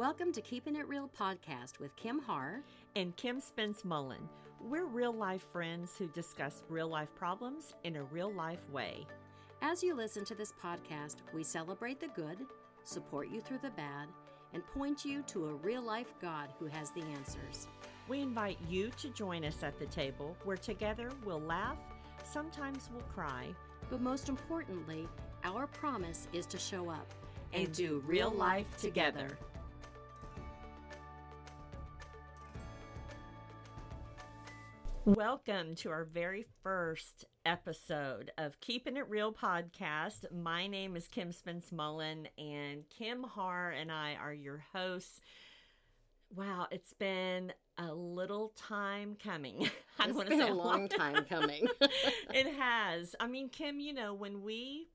Welcome 0.00 0.32
to 0.32 0.40
Keeping 0.40 0.76
It 0.76 0.88
Real 0.88 1.10
podcast 1.14 1.78
with 1.78 1.94
Kim 1.96 2.20
Haar 2.20 2.62
and 2.96 3.14
Kim 3.16 3.38
Spence 3.38 3.84
Mullen. 3.84 4.30
We're 4.58 4.86
real 4.86 5.12
life 5.12 5.42
friends 5.52 5.92
who 5.98 6.06
discuss 6.06 6.64
real 6.70 6.88
life 6.88 7.14
problems 7.14 7.74
in 7.84 7.96
a 7.96 8.04
real 8.04 8.32
life 8.32 8.66
way. 8.72 9.04
As 9.60 9.82
you 9.82 9.94
listen 9.94 10.24
to 10.24 10.34
this 10.34 10.54
podcast, 10.54 11.16
we 11.34 11.44
celebrate 11.44 12.00
the 12.00 12.08
good, 12.08 12.38
support 12.82 13.28
you 13.28 13.42
through 13.42 13.58
the 13.58 13.72
bad, 13.72 14.08
and 14.54 14.66
point 14.68 15.04
you 15.04 15.20
to 15.24 15.48
a 15.48 15.54
real 15.56 15.82
life 15.82 16.14
God 16.18 16.48
who 16.58 16.64
has 16.64 16.90
the 16.92 17.02
answers. 17.02 17.68
We 18.08 18.22
invite 18.22 18.56
you 18.70 18.88
to 19.02 19.10
join 19.10 19.44
us 19.44 19.62
at 19.62 19.78
the 19.78 19.84
table 19.84 20.34
where 20.44 20.56
together 20.56 21.10
we'll 21.26 21.42
laugh, 21.42 21.76
sometimes 22.24 22.88
we'll 22.90 23.02
cry, 23.14 23.48
but 23.90 24.00
most 24.00 24.30
importantly, 24.30 25.06
our 25.44 25.66
promise 25.66 26.26
is 26.32 26.46
to 26.46 26.58
show 26.58 26.88
up 26.88 27.12
and, 27.52 27.66
and 27.66 27.74
do 27.74 28.02
real 28.06 28.30
life 28.30 28.78
together. 28.78 29.36
Welcome 35.06 35.76
to 35.76 35.90
our 35.90 36.04
very 36.04 36.44
first 36.62 37.24
episode 37.46 38.32
of 38.36 38.60
Keeping 38.60 38.98
It 38.98 39.08
Real 39.08 39.32
podcast. 39.32 40.30
My 40.30 40.66
name 40.66 40.94
is 40.94 41.08
Kim 41.08 41.32
Spence 41.32 41.72
Mullen, 41.72 42.28
and 42.36 42.84
Kim 42.90 43.22
Haar 43.22 43.70
and 43.70 43.90
I 43.90 44.16
are 44.20 44.34
your 44.34 44.62
hosts. 44.74 45.22
Wow, 46.36 46.66
it's 46.70 46.92
been 46.92 47.50
a 47.78 47.94
little 47.94 48.52
time 48.56 49.16
coming. 49.24 49.70
I 49.98 50.10
it's 50.10 50.22
been 50.28 50.42
a 50.42 50.52
long 50.52 50.86
time 50.86 51.24
coming. 51.24 51.66
it 51.80 52.54
has. 52.58 53.16
I 53.18 53.26
mean, 53.26 53.48
Kim, 53.48 53.80
you 53.80 53.94
know, 53.94 54.12
when 54.12 54.42
we 54.42 54.88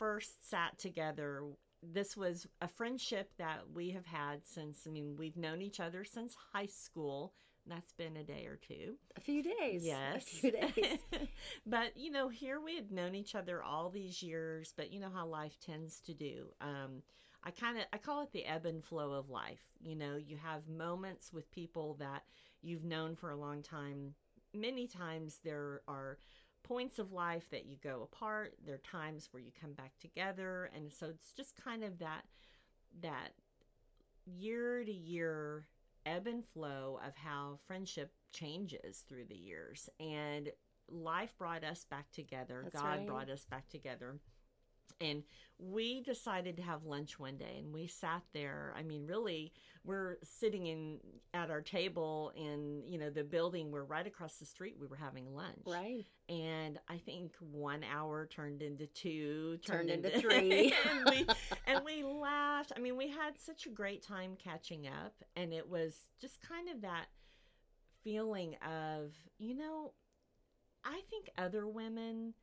first 0.00 0.50
sat 0.50 0.78
together, 0.78 1.44
this 1.80 2.16
was 2.16 2.48
a 2.60 2.66
friendship 2.66 3.30
that 3.38 3.60
we 3.72 3.90
have 3.90 4.06
had 4.06 4.40
since, 4.44 4.80
I 4.84 4.90
mean, 4.90 5.14
we've 5.16 5.36
known 5.36 5.62
each 5.62 5.78
other 5.78 6.02
since 6.02 6.34
high 6.52 6.66
school. 6.66 7.34
That's 7.66 7.92
been 7.92 8.16
a 8.16 8.24
day 8.24 8.46
or 8.46 8.56
two. 8.56 8.96
A 9.16 9.20
few 9.20 9.42
days. 9.42 9.84
Yes. 9.84 10.22
A 10.22 10.36
few 10.36 10.50
days. 10.50 10.98
but, 11.66 11.96
you 11.96 12.10
know, 12.10 12.28
here 12.28 12.60
we 12.60 12.76
had 12.76 12.92
known 12.92 13.14
each 13.14 13.34
other 13.34 13.62
all 13.62 13.88
these 13.88 14.22
years, 14.22 14.74
but 14.76 14.92
you 14.92 15.00
know 15.00 15.10
how 15.12 15.26
life 15.26 15.58
tends 15.64 16.00
to 16.00 16.14
do. 16.14 16.48
Um, 16.60 17.02
I 17.42 17.50
kind 17.50 17.78
of 17.78 17.84
I 17.92 17.98
call 17.98 18.22
it 18.22 18.32
the 18.32 18.46
ebb 18.46 18.66
and 18.66 18.82
flow 18.82 19.12
of 19.12 19.28
life. 19.28 19.62
You 19.80 19.96
know, 19.96 20.16
you 20.16 20.36
have 20.36 20.68
moments 20.68 21.32
with 21.32 21.50
people 21.50 21.96
that 22.00 22.22
you've 22.62 22.84
known 22.84 23.16
for 23.16 23.30
a 23.30 23.36
long 23.36 23.62
time. 23.62 24.14
Many 24.54 24.86
times 24.86 25.40
there 25.44 25.82
are 25.86 26.18
points 26.62 26.98
of 26.98 27.12
life 27.12 27.50
that 27.50 27.66
you 27.66 27.76
go 27.82 28.02
apart. 28.02 28.54
There 28.64 28.76
are 28.76 28.78
times 28.78 29.28
where 29.30 29.42
you 29.42 29.52
come 29.60 29.72
back 29.72 29.92
together, 30.00 30.70
and 30.74 30.90
so 30.90 31.08
it's 31.08 31.32
just 31.32 31.54
kind 31.62 31.84
of 31.84 31.98
that 31.98 32.24
that 33.02 33.32
year 34.26 34.82
to 34.82 34.92
year 34.92 35.66
ebb 36.06 36.26
and 36.26 36.44
flow 36.44 36.98
of 37.06 37.14
how 37.16 37.58
friendship 37.66 38.12
changes 38.32 39.04
through 39.08 39.26
the 39.26 39.36
years. 39.36 39.88
And 40.00 40.50
life 40.88 41.34
brought 41.38 41.64
us 41.64 41.86
back 41.90 42.10
together. 42.12 42.62
That's 42.64 42.82
God 42.82 42.98
right. 42.98 43.06
brought 43.06 43.30
us 43.30 43.46
back 43.50 43.68
together. 43.68 44.16
And 45.00 45.22
we 45.58 46.00
decided 46.02 46.56
to 46.56 46.62
have 46.62 46.84
lunch 46.84 47.18
one 47.18 47.36
day 47.36 47.56
and 47.58 47.72
we 47.72 47.86
sat 47.86 48.22
there. 48.32 48.74
I 48.76 48.82
mean, 48.82 49.06
really, 49.06 49.52
we're 49.84 50.16
sitting 50.22 50.66
in 50.66 50.98
at 51.32 51.50
our 51.50 51.60
table 51.60 52.32
in, 52.36 52.82
you 52.86 52.98
know, 52.98 53.10
the 53.10 53.22
building. 53.22 53.70
We're 53.70 53.84
right 53.84 54.06
across 54.06 54.36
the 54.36 54.46
street. 54.46 54.76
We 54.80 54.86
were 54.86 54.96
having 54.96 55.34
lunch. 55.34 55.62
Right. 55.66 56.04
And 56.28 56.78
I 56.88 56.98
think 56.98 57.32
one 57.38 57.84
hour 57.84 58.26
turned 58.26 58.62
into 58.62 58.86
two, 58.86 59.58
turned, 59.64 59.88
turned 59.88 59.90
into, 59.90 60.08
into, 60.08 60.20
three. 60.20 60.74
and, 60.90 61.04
we, 61.10 61.26
and 61.66 61.84
we 61.84 62.02
laughed. 62.02 62.72
I 62.76 62.80
mean, 62.80 62.96
we 62.96 63.08
had 63.08 63.38
such 63.38 63.66
a 63.66 63.70
great 63.70 64.02
time 64.02 64.36
catching 64.42 64.86
up. 64.86 65.14
And 65.36 65.52
it 65.52 65.68
was 65.68 65.94
just 66.20 66.40
kind 66.40 66.68
of 66.68 66.82
that 66.82 67.06
feeling 68.02 68.56
of, 68.66 69.12
you 69.38 69.54
know, 69.54 69.92
I 70.84 71.00
think 71.10 71.30
other 71.38 71.66
women 71.66 72.34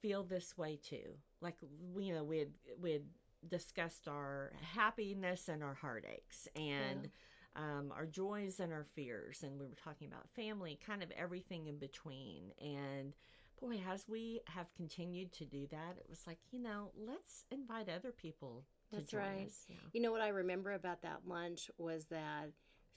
feel 0.00 0.24
this 0.24 0.56
way 0.56 0.78
too 0.82 1.16
like 1.40 1.56
you 1.98 2.14
know 2.14 2.24
we 2.24 2.38
had 2.38 2.50
we 2.80 2.92
had 2.92 3.04
discussed 3.48 4.08
our 4.08 4.52
happiness 4.74 5.48
and 5.48 5.62
our 5.62 5.74
heartaches 5.74 6.48
and 6.56 7.08
yeah. 7.56 7.62
um, 7.62 7.92
our 7.94 8.06
joys 8.06 8.60
and 8.60 8.72
our 8.72 8.86
fears 8.94 9.42
and 9.42 9.58
we 9.58 9.66
were 9.66 9.74
talking 9.74 10.08
about 10.08 10.28
family 10.34 10.78
kind 10.84 11.02
of 11.02 11.10
everything 11.12 11.66
in 11.66 11.78
between 11.78 12.50
and 12.60 13.14
boy 13.60 13.80
as 13.90 14.08
we 14.08 14.40
have 14.46 14.72
continued 14.74 15.32
to 15.32 15.44
do 15.44 15.66
that 15.70 15.96
it 15.96 16.06
was 16.08 16.26
like 16.26 16.38
you 16.50 16.60
know 16.60 16.90
let's 16.96 17.44
invite 17.50 17.88
other 17.88 18.10
people 18.10 18.64
that's 18.92 19.14
right 19.14 19.50
yeah. 19.68 19.76
you 19.92 20.00
know 20.00 20.10
what 20.10 20.20
i 20.20 20.28
remember 20.28 20.72
about 20.72 21.02
that 21.02 21.20
lunch 21.26 21.70
was 21.78 22.06
that 22.06 22.50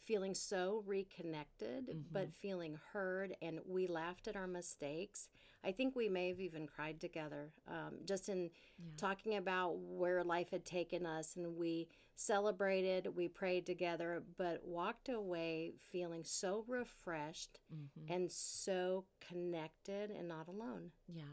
feeling 0.09 0.33
so 0.33 0.83
reconnected, 0.85 1.87
mm-hmm. 1.87 1.99
but 2.11 2.33
feeling 2.33 2.79
heard. 2.93 3.35
And 3.41 3.59
we 3.67 3.87
laughed 3.87 4.27
at 4.27 4.35
our 4.35 4.47
mistakes. 4.47 5.29
I 5.63 5.71
think 5.71 5.95
we 5.95 6.07
may 6.09 6.29
have 6.29 6.39
even 6.39 6.67
cried 6.67 7.01
together, 7.01 7.51
um, 7.67 7.95
just 8.05 8.29
in 8.29 8.49
yeah. 8.77 8.91
talking 8.97 9.35
about 9.35 9.77
where 9.77 10.23
life 10.23 10.51
had 10.51 10.65
taken 10.65 11.05
us. 11.05 11.35
And 11.35 11.57
we 11.57 11.89
celebrated, 12.15 13.07
we 13.15 13.27
prayed 13.27 13.65
together, 13.65 14.23
but 14.37 14.61
walked 14.65 15.09
away 15.09 15.73
feeling 15.91 16.23
so 16.23 16.63
refreshed 16.67 17.59
mm-hmm. 17.73 18.13
and 18.13 18.31
so 18.31 19.05
connected 19.27 20.11
and 20.11 20.27
not 20.27 20.47
alone. 20.47 20.91
Yeah. 21.07 21.23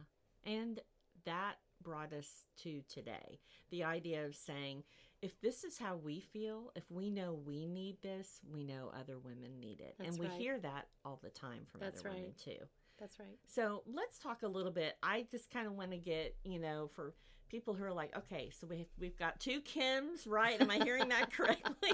And 0.44 0.80
that 1.24 1.56
brought 1.82 2.12
us 2.12 2.44
to 2.62 2.82
today. 2.88 3.38
The 3.70 3.84
idea 3.84 4.24
of 4.26 4.34
saying, 4.34 4.82
if 5.22 5.40
this 5.40 5.64
is 5.64 5.78
how 5.78 5.96
we 5.96 6.20
feel, 6.20 6.72
if 6.76 6.90
we 6.90 7.10
know 7.10 7.38
we 7.44 7.66
need 7.66 7.96
this, 8.02 8.40
we 8.52 8.64
know 8.64 8.92
other 8.98 9.18
women 9.18 9.58
need 9.60 9.80
it. 9.80 9.94
That's 9.98 10.10
and 10.10 10.18
we 10.18 10.26
right. 10.26 10.38
hear 10.38 10.58
that 10.58 10.88
all 11.04 11.18
the 11.22 11.30
time 11.30 11.62
from 11.70 11.80
That's 11.80 12.00
other 12.00 12.10
right. 12.10 12.18
women 12.18 12.34
too. 12.42 12.58
That's 12.98 13.18
right. 13.18 13.38
So 13.46 13.82
let's 13.86 14.18
talk 14.18 14.42
a 14.42 14.48
little 14.48 14.72
bit. 14.72 14.96
I 15.02 15.26
just 15.30 15.50
kind 15.50 15.66
of 15.66 15.74
want 15.74 15.90
to 15.90 15.98
get, 15.98 16.36
you 16.44 16.58
know, 16.58 16.88
for 16.94 17.14
people 17.48 17.74
who 17.74 17.84
are 17.84 17.92
like, 17.92 18.16
okay, 18.16 18.50
so 18.58 18.66
we've, 18.66 18.88
we've 18.98 19.18
got 19.18 19.38
two 19.38 19.60
Kims, 19.60 20.26
right? 20.26 20.60
Am 20.60 20.70
I 20.70 20.78
hearing 20.82 21.08
that 21.10 21.32
correctly? 21.36 21.92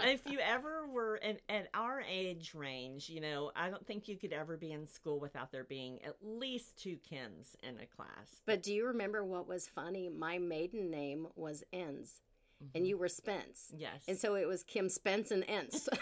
if 0.00 0.22
you 0.26 0.38
ever 0.38 0.86
were 0.86 1.16
in, 1.16 1.38
at 1.48 1.68
our 1.74 2.02
age 2.08 2.54
range, 2.54 3.08
you 3.08 3.20
know, 3.20 3.50
I 3.56 3.70
don't 3.70 3.86
think 3.86 4.08
you 4.08 4.16
could 4.16 4.32
ever 4.32 4.56
be 4.56 4.72
in 4.72 4.86
school 4.86 5.18
without 5.18 5.50
there 5.50 5.64
being 5.64 6.02
at 6.04 6.16
least 6.22 6.80
two 6.80 6.98
Kims 7.10 7.56
in 7.62 7.78
a 7.78 7.86
class. 7.86 8.42
But 8.46 8.62
do 8.62 8.72
you 8.72 8.86
remember 8.86 9.24
what 9.24 9.48
was 9.48 9.66
funny? 9.66 10.08
My 10.08 10.38
maiden 10.38 10.90
name 10.90 11.26
was 11.34 11.64
Enns. 11.72 12.20
Mm-hmm. 12.62 12.76
And 12.76 12.86
you 12.86 12.98
were 12.98 13.08
Spence. 13.08 13.72
Yes. 13.76 14.02
And 14.08 14.18
so 14.18 14.34
it 14.34 14.46
was 14.46 14.64
Kim 14.64 14.88
Spence 14.88 15.30
and 15.30 15.44
Enns. 15.48 15.88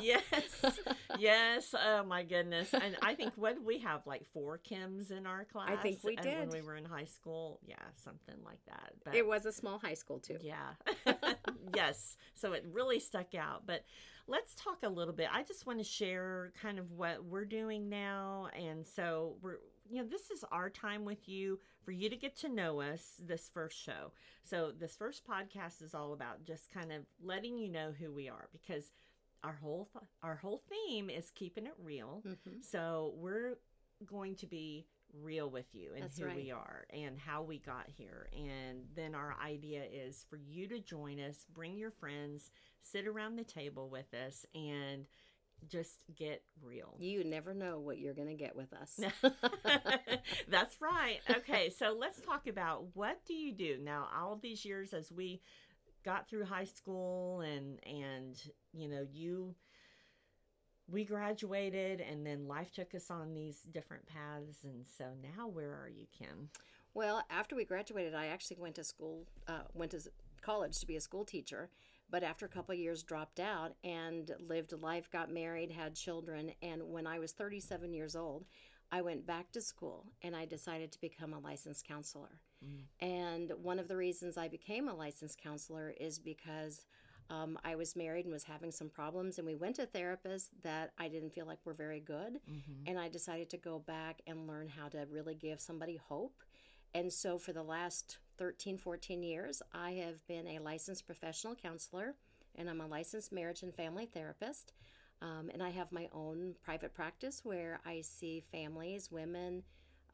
yes, 0.00 0.22
yes. 1.20 1.74
Oh 1.78 2.02
my 2.04 2.22
goodness! 2.22 2.72
And 2.74 2.96
I 3.02 3.14
think 3.14 3.32
what 3.36 3.62
we 3.64 3.78
have 3.78 4.06
like 4.06 4.24
four 4.32 4.58
Kims 4.58 5.10
in 5.10 5.26
our 5.26 5.44
class. 5.44 5.68
I 5.70 5.76
think 5.76 6.02
we 6.02 6.16
did 6.16 6.38
when 6.38 6.50
we 6.50 6.62
were 6.62 6.76
in 6.76 6.84
high 6.84 7.04
school. 7.04 7.60
Yeah, 7.66 7.76
something 8.02 8.36
like 8.44 8.60
that. 8.66 8.92
But 9.04 9.14
it 9.14 9.26
was 9.26 9.46
a 9.46 9.52
small 9.52 9.78
high 9.78 9.94
school 9.94 10.18
too. 10.18 10.38
Yeah. 10.40 10.70
yes. 11.74 12.16
So 12.34 12.52
it 12.52 12.64
really 12.70 13.00
stuck 13.00 13.34
out. 13.34 13.66
But 13.66 13.84
let's 14.26 14.54
talk 14.54 14.78
a 14.82 14.88
little 14.88 15.14
bit. 15.14 15.28
I 15.32 15.42
just 15.42 15.66
want 15.66 15.78
to 15.78 15.84
share 15.84 16.52
kind 16.60 16.78
of 16.78 16.90
what 16.92 17.24
we're 17.24 17.44
doing 17.44 17.88
now, 17.88 18.48
and 18.54 18.86
so 18.86 19.36
we're 19.42 19.58
you 19.90 20.00
know, 20.00 20.08
this 20.08 20.30
is 20.30 20.44
our 20.52 20.70
time 20.70 21.04
with 21.04 21.28
you 21.28 21.58
for 21.84 21.90
you 21.90 22.08
to 22.08 22.16
get 22.16 22.36
to 22.36 22.48
know 22.48 22.80
us 22.80 23.14
this 23.18 23.50
first 23.52 23.76
show. 23.76 24.12
So, 24.44 24.72
this 24.78 24.96
first 24.96 25.26
podcast 25.26 25.82
is 25.82 25.94
all 25.94 26.12
about 26.12 26.44
just 26.44 26.72
kind 26.72 26.92
of 26.92 27.02
letting 27.22 27.58
you 27.58 27.68
know 27.68 27.92
who 27.98 28.12
we 28.12 28.28
are 28.28 28.48
because 28.52 28.92
our 29.42 29.58
whole 29.60 29.88
th- 29.92 30.04
our 30.22 30.36
whole 30.36 30.62
theme 30.68 31.10
is 31.10 31.30
keeping 31.34 31.66
it 31.66 31.74
real. 31.82 32.22
Mm-hmm. 32.26 32.60
So 32.60 33.14
we're 33.16 33.58
going 34.06 34.36
to 34.36 34.46
be 34.46 34.86
real 35.12 35.50
with 35.50 35.66
you 35.72 35.90
and 35.94 36.04
That's 36.04 36.18
who 36.18 36.26
right. 36.26 36.36
we 36.36 36.50
are 36.50 36.86
and 36.92 37.18
how 37.18 37.42
we 37.42 37.58
got 37.58 37.86
here. 37.88 38.28
And 38.32 38.84
then 38.94 39.14
our 39.14 39.36
idea 39.44 39.82
is 39.90 40.24
for 40.28 40.36
you 40.36 40.68
to 40.68 40.80
join 40.80 41.20
us, 41.20 41.46
bring 41.52 41.76
your 41.76 41.90
friends, 41.90 42.50
sit 42.82 43.06
around 43.06 43.36
the 43.36 43.44
table 43.44 43.88
with 43.88 44.12
us 44.14 44.46
and 44.54 45.06
just 45.68 45.98
get 46.16 46.42
real. 46.62 46.96
You 46.98 47.24
never 47.24 47.52
know 47.52 47.80
what 47.80 47.98
you're 47.98 48.14
going 48.14 48.28
to 48.28 48.34
get 48.34 48.56
with 48.56 48.72
us. 48.72 48.98
That's 50.48 50.80
right. 50.80 51.20
Okay, 51.38 51.70
so 51.70 51.94
let's 51.98 52.20
talk 52.20 52.46
about 52.46 52.84
what 52.94 53.20
do 53.26 53.34
you 53.34 53.52
do 53.52 53.78
now 53.82 54.08
all 54.16 54.36
these 54.36 54.64
years 54.64 54.94
as 54.94 55.12
we 55.12 55.42
got 56.04 56.28
through 56.28 56.44
high 56.44 56.64
school 56.64 57.40
and 57.40 57.78
and 57.84 58.40
you 58.72 58.88
know 58.88 59.06
you 59.12 59.54
we 60.90 61.04
graduated 61.04 62.00
and 62.00 62.26
then 62.26 62.48
life 62.48 62.72
took 62.72 62.94
us 62.94 63.10
on 63.10 63.32
these 63.32 63.60
different 63.70 64.04
paths. 64.06 64.58
And 64.64 64.84
so 64.98 65.04
now 65.36 65.46
where 65.46 65.70
are 65.70 65.88
you 65.88 66.06
kim? 66.16 66.48
Well 66.94 67.22
after 67.30 67.54
we 67.54 67.64
graduated 67.64 68.14
i 68.14 68.26
actually 68.26 68.56
went 68.58 68.74
to 68.74 68.84
school 68.84 69.26
uh, 69.46 69.62
went 69.74 69.92
to 69.92 70.00
college 70.42 70.78
to 70.80 70.86
be 70.86 70.96
a 70.96 71.00
school 71.00 71.24
teacher 71.24 71.70
but 72.10 72.22
after 72.24 72.44
a 72.44 72.48
couple 72.48 72.74
years 72.74 73.02
dropped 73.02 73.38
out 73.38 73.74
and 73.84 74.32
lived 74.40 74.72
a 74.72 74.76
life 74.76 75.08
got 75.10 75.30
married 75.30 75.70
had 75.70 75.94
children 75.94 76.50
and 76.62 76.82
when 76.82 77.06
i 77.06 77.18
was 77.18 77.32
37 77.32 77.92
years 77.92 78.16
old 78.16 78.46
i 78.92 79.00
went 79.00 79.26
back 79.26 79.50
to 79.52 79.60
school 79.60 80.06
and 80.22 80.34
i 80.34 80.44
decided 80.44 80.90
to 80.92 81.00
become 81.00 81.32
a 81.32 81.38
licensed 81.38 81.86
counselor 81.86 82.40
Mm. 82.64 83.06
And 83.06 83.52
one 83.62 83.78
of 83.78 83.88
the 83.88 83.96
reasons 83.96 84.36
I 84.36 84.48
became 84.48 84.88
a 84.88 84.94
licensed 84.94 85.40
counselor 85.42 85.94
is 85.98 86.18
because 86.18 86.84
um, 87.28 87.58
I 87.64 87.76
was 87.76 87.94
married 87.94 88.24
and 88.24 88.32
was 88.32 88.44
having 88.44 88.72
some 88.72 88.88
problems, 88.88 89.38
and 89.38 89.46
we 89.46 89.54
went 89.54 89.76
to 89.76 89.86
therapists 89.86 90.48
that 90.62 90.92
I 90.98 91.08
didn't 91.08 91.32
feel 91.32 91.46
like 91.46 91.58
were 91.64 91.74
very 91.74 92.00
good. 92.00 92.40
Mm-hmm. 92.50 92.86
And 92.86 92.98
I 92.98 93.08
decided 93.08 93.50
to 93.50 93.56
go 93.56 93.78
back 93.78 94.20
and 94.26 94.48
learn 94.48 94.68
how 94.68 94.88
to 94.88 95.06
really 95.10 95.34
give 95.34 95.60
somebody 95.60 95.96
hope. 95.96 96.42
And 96.92 97.12
so 97.12 97.38
for 97.38 97.52
the 97.52 97.62
last 97.62 98.18
13, 98.38 98.78
14 98.78 99.22
years, 99.22 99.62
I 99.72 99.92
have 99.92 100.26
been 100.26 100.48
a 100.48 100.58
licensed 100.58 101.06
professional 101.06 101.54
counselor, 101.54 102.14
and 102.56 102.68
I'm 102.68 102.80
a 102.80 102.86
licensed 102.86 103.32
marriage 103.32 103.62
and 103.62 103.72
family 103.72 104.06
therapist. 104.06 104.72
Um, 105.22 105.50
and 105.52 105.62
I 105.62 105.70
have 105.70 105.92
my 105.92 106.08
own 106.12 106.54
private 106.62 106.94
practice 106.94 107.40
where 107.44 107.80
I 107.84 108.00
see 108.00 108.40
families, 108.40 109.10
women, 109.10 109.62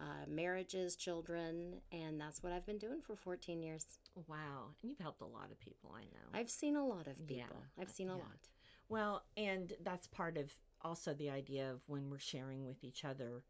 uh, 0.01 0.27
marriages, 0.29 0.97
children, 0.97 1.81
and 1.93 2.21
that's 2.21 2.43
what 2.43 2.53
I've 2.53 2.67
been 2.67 2.79
doing 2.79 3.01
for 3.01 3.17
14 3.17 3.63
years. 3.63 3.87
Wow. 4.27 4.75
And 4.83 4.91
you've 4.91 4.99
helped 4.99 5.23
a 5.23 5.27
lot 5.27 5.51
of 5.51 5.61
people, 5.61 5.95
I 5.97 6.03
know. 6.03 6.39
I've 6.39 6.51
seen 6.51 6.77
a 6.77 6.85
lot 6.85 7.07
of 7.07 7.17
people. 7.27 7.37
Yeah. 7.37 7.81
I've 7.83 7.91
seen 7.91 8.09
a 8.09 8.17
yeah. 8.17 8.19
lot. 8.19 8.49
Well, 8.89 9.25
and 9.37 9.73
that's 9.83 10.07
part 10.09 10.37
of 10.37 10.53
also 10.83 11.15
the 11.15 11.31
idea 11.31 11.71
of 11.71 11.81
when 11.87 12.11
we're 12.11 12.19
sharing 12.19 12.67
with 12.67 12.85
each 12.85 13.05
other, 13.05 13.43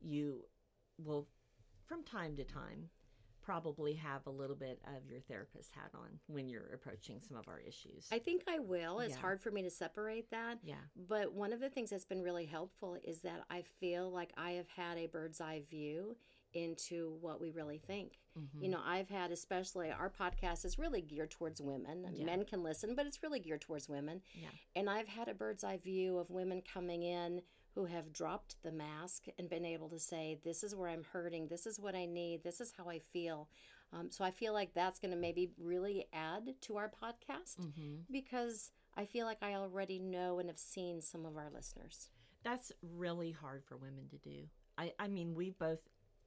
you 0.00 0.44
will, 0.98 1.28
from 1.86 2.02
time 2.04 2.36
to 2.36 2.44
time, 2.44 2.90
probably 3.42 3.94
have 3.94 4.26
a 4.26 4.30
little 4.30 4.56
bit 4.56 4.80
of 4.96 5.08
your 5.10 5.20
therapist 5.20 5.70
hat 5.72 5.90
on 5.94 6.18
when 6.26 6.48
you're 6.48 6.70
approaching 6.74 7.20
some 7.26 7.36
of 7.36 7.48
our 7.48 7.60
issues. 7.60 8.08
I 8.12 8.18
think 8.18 8.42
I 8.48 8.58
will. 8.58 9.00
It's 9.00 9.14
yeah. 9.14 9.20
hard 9.20 9.40
for 9.40 9.50
me 9.50 9.62
to 9.62 9.70
separate 9.70 10.30
that. 10.30 10.58
Yeah. 10.62 10.74
But 11.08 11.32
one 11.32 11.52
of 11.52 11.60
the 11.60 11.70
things 11.70 11.90
that's 11.90 12.04
been 12.04 12.22
really 12.22 12.46
helpful 12.46 12.96
is 13.04 13.20
that 13.20 13.44
I 13.50 13.62
feel 13.80 14.10
like 14.10 14.32
I 14.36 14.52
have 14.52 14.68
had 14.68 14.98
a 14.98 15.06
bird's 15.06 15.40
eye 15.40 15.62
view 15.70 16.16
into 16.52 17.16
what 17.20 17.40
we 17.40 17.50
really 17.50 17.78
think. 17.78 18.18
Mm-hmm. 18.38 18.64
You 18.64 18.70
know, 18.70 18.80
I've 18.84 19.08
had, 19.08 19.30
especially 19.30 19.90
our 19.90 20.10
podcast 20.10 20.64
is 20.64 20.78
really 20.78 21.00
geared 21.00 21.30
towards 21.30 21.60
women. 21.60 22.06
Yeah. 22.12 22.24
Men 22.24 22.44
can 22.44 22.62
listen, 22.62 22.94
but 22.94 23.06
it's 23.06 23.22
really 23.22 23.40
geared 23.40 23.60
towards 23.60 23.88
women. 23.88 24.20
Yeah. 24.34 24.48
And 24.74 24.90
I've 24.90 25.08
had 25.08 25.28
a 25.28 25.34
bird's 25.34 25.64
eye 25.64 25.78
view 25.78 26.18
of 26.18 26.30
women 26.30 26.62
coming 26.62 27.02
in 27.02 27.42
who 27.74 27.84
have 27.84 28.12
dropped 28.12 28.56
the 28.62 28.72
mask 28.72 29.26
and 29.38 29.48
been 29.48 29.64
able 29.64 29.88
to 29.88 29.98
say, 29.98 30.38
This 30.44 30.62
is 30.62 30.74
where 30.74 30.88
I'm 30.88 31.04
hurting. 31.12 31.48
This 31.48 31.66
is 31.66 31.78
what 31.78 31.94
I 31.94 32.06
need. 32.06 32.42
This 32.42 32.60
is 32.60 32.72
how 32.76 32.88
I 32.88 32.98
feel. 32.98 33.48
Um, 33.92 34.10
so 34.10 34.24
I 34.24 34.30
feel 34.30 34.52
like 34.52 34.72
that's 34.72 35.00
going 35.00 35.10
to 35.10 35.16
maybe 35.16 35.50
really 35.58 36.06
add 36.12 36.54
to 36.62 36.76
our 36.76 36.88
podcast 36.90 37.58
mm-hmm. 37.60 37.96
because 38.10 38.70
I 38.96 39.04
feel 39.04 39.26
like 39.26 39.42
I 39.42 39.54
already 39.54 39.98
know 39.98 40.38
and 40.38 40.48
have 40.48 40.58
seen 40.58 41.00
some 41.00 41.26
of 41.26 41.36
our 41.36 41.48
listeners. 41.52 42.10
That's 42.44 42.72
really 42.82 43.32
hard 43.32 43.64
for 43.64 43.76
women 43.76 44.08
to 44.10 44.18
do. 44.18 44.44
I, 44.78 44.92
I 44.98 45.08
mean, 45.08 45.34
we've 45.34 45.58
both 45.58 45.80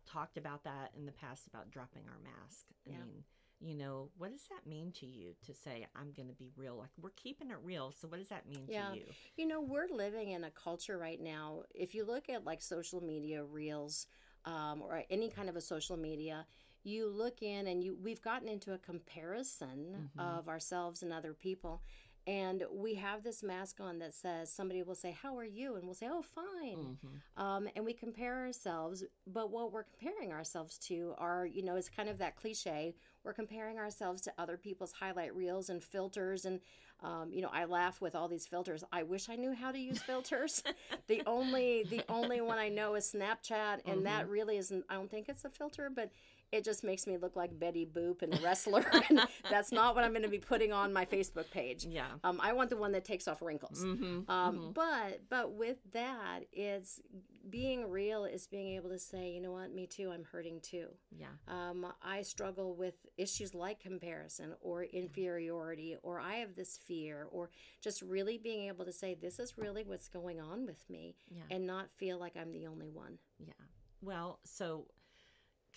talked 0.06 0.38
about 0.38 0.64
that 0.66 0.92
in 0.98 1.06
the 1.06 1.12
past 1.12 1.48
about 1.48 1.72
dropping 1.72 2.04
our 2.08 2.20
mask. 2.24 2.66
I 2.86 2.92
yeah. 2.92 2.98
mean, 2.98 3.24
you 3.64 3.76
know, 3.76 4.10
what 4.18 4.32
does 4.32 4.44
that 4.50 4.70
mean 4.70 4.92
to 5.00 5.06
you 5.06 5.34
to 5.46 5.54
say, 5.54 5.88
I'm 5.96 6.12
going 6.12 6.28
to 6.28 6.36
be 6.36 6.52
real? 6.58 6.76
Like, 6.76 6.90
we're 7.02 7.12
keeping 7.12 7.50
it 7.50 7.58
real. 7.64 7.94
So, 7.98 8.08
what 8.08 8.20
does 8.20 8.30
that 8.30 8.48
mean 8.48 8.66
yeah. 8.68 8.90
to 8.90 8.98
you? 8.98 9.06
You 9.38 9.48
know, 9.48 9.62
we're 9.62 9.88
living 9.90 10.32
in 10.32 10.44
a 10.44 10.52
culture 10.52 10.98
right 10.98 11.22
now. 11.22 11.64
If 11.74 11.96
you 11.96 12.06
look 12.06 12.30
at 12.30 12.44
like 12.44 12.62
social 12.62 13.02
media 13.02 13.44
reels 13.44 14.08
um, 14.46 14.82
or 14.82 15.04
any 15.10 15.30
kind 15.30 15.50
of 15.50 15.56
a 15.56 15.62
social 15.62 15.98
media, 15.98 16.46
you 16.84 17.08
look 17.08 17.42
in 17.42 17.68
and 17.68 17.84
you 17.84 17.98
we've 18.02 18.22
gotten 18.22 18.48
into 18.48 18.74
a 18.74 18.78
comparison 18.78 20.10
mm-hmm. 20.18 20.20
of 20.20 20.50
ourselves 20.50 21.02
and 21.02 21.14
other 21.14 21.34
people 21.34 21.82
and 22.26 22.64
we 22.72 22.96
have 22.96 23.24
this 23.24 23.44
mask 23.44 23.80
on 23.82 24.00
that 24.00 24.14
says 24.14 24.52
somebody 24.52 24.82
will 24.84 24.96
say 24.96 25.16
how 25.22 25.38
are 25.38 25.46
you 25.46 25.76
and 25.76 25.86
we'll 25.86 25.94
say 25.94 26.08
oh 26.10 26.22
fine 26.22 26.98
mm-hmm. 26.98 27.42
um, 27.42 27.68
and 27.76 27.86
we 27.86 27.94
compare 27.94 28.36
ourselves 28.36 29.04
but 29.28 29.52
what 29.52 29.72
we're 29.72 29.84
comparing 29.84 30.32
ourselves 30.32 30.78
to 30.78 31.14
are 31.18 31.46
you 31.46 31.64
know 31.64 31.76
it's 31.76 31.90
kind 31.90 32.10
of 32.10 32.18
that 32.18 32.36
cliche 32.36 32.96
we're 33.24 33.34
comparing 33.34 33.78
ourselves 33.78 34.22
to 34.22 34.34
other 34.38 34.58
people's 34.58 34.92
highlight 34.92 35.36
reels 35.36 35.70
and 35.70 35.84
filters 35.84 36.46
and 36.46 36.60
um, 37.04 37.32
you 37.32 37.42
know 37.42 37.50
i 37.52 37.66
laugh 37.66 38.02
with 38.02 38.16
all 38.16 38.28
these 38.28 38.46
filters 38.46 38.84
i 38.92 39.04
wish 39.04 39.30
i 39.30 39.36
knew 39.36 39.54
how 39.54 39.72
to 39.72 39.80
use 39.80 40.02
filters 40.02 40.64
the 41.08 41.22
only 41.26 41.84
the 41.90 42.04
only 42.10 42.42
one 42.42 42.58
i 42.58 42.70
know 42.70 42.96
is 42.96 43.14
snapchat 43.14 43.80
and 43.86 43.96
mm-hmm. 43.96 44.04
that 44.04 44.30
really 44.30 44.58
isn't 44.58 44.84
i 44.90 44.96
don't 44.96 45.12
think 45.12 45.30
it's 45.30 45.46
a 45.46 45.50
filter 45.50 45.90
but 45.94 46.12
it 46.54 46.64
just 46.64 46.84
makes 46.84 47.08
me 47.08 47.18
look 47.18 47.36
like 47.36 47.60
Betty 47.60 47.84
Boop 47.84 48.22
and 48.22 48.32
a 48.32 48.38
wrestler. 48.38 48.86
and 49.10 49.22
that's 49.50 49.72
not 49.72 49.96
what 49.96 50.04
I'm 50.04 50.12
going 50.12 50.22
to 50.22 50.30
be 50.30 50.38
putting 50.38 50.72
on 50.72 50.94
my 50.94 51.04
Facebook 51.04 51.50
page. 51.50 51.84
Yeah. 51.84 52.06
Um, 52.24 52.40
I 52.42 52.54
want 52.54 52.70
the 52.70 52.78
one 52.78 52.92
that 52.92 53.04
takes 53.04 53.28
off 53.28 53.42
wrinkles. 53.42 53.84
Mm-hmm, 53.84 54.30
um, 54.30 54.56
mm-hmm. 54.56 54.72
But 54.72 55.22
but 55.30 55.54
with 55.54 55.78
that, 55.94 56.42
it's 56.52 57.02
being 57.50 57.90
real 57.90 58.26
is 58.26 58.46
being 58.46 58.76
able 58.76 58.90
to 58.90 59.00
say, 59.00 59.32
you 59.32 59.42
know 59.42 59.52
what, 59.52 59.74
me 59.74 59.88
too, 59.88 60.12
I'm 60.12 60.24
hurting 60.32 60.62
too. 60.62 60.90
Yeah. 61.18 61.26
Um, 61.48 61.88
I 62.04 62.22
struggle 62.22 62.76
with 62.76 62.94
issues 63.18 63.56
like 63.56 63.80
comparison 63.80 64.54
or 64.62 64.84
inferiority, 64.84 65.98
or 66.04 66.20
I 66.20 66.36
have 66.36 66.56
this 66.56 66.78
fear, 66.78 67.28
or 67.32 67.50
just 67.82 68.04
really 68.04 68.38
being 68.38 68.68
able 68.68 68.86
to 68.86 68.94
say, 68.94 69.16
this 69.16 69.40
is 69.40 69.58
really 69.58 69.84
what's 69.84 70.08
going 70.08 70.40
on 70.40 70.68
with 70.68 70.88
me, 70.88 71.16
yeah. 71.32 71.42
and 71.50 71.66
not 71.66 71.90
feel 71.98 72.20
like 72.20 72.38
I'm 72.40 72.52
the 72.52 72.68
only 72.68 72.90
one. 72.90 73.18
Yeah. 73.40 73.54
Well, 74.02 74.40
so 74.44 74.86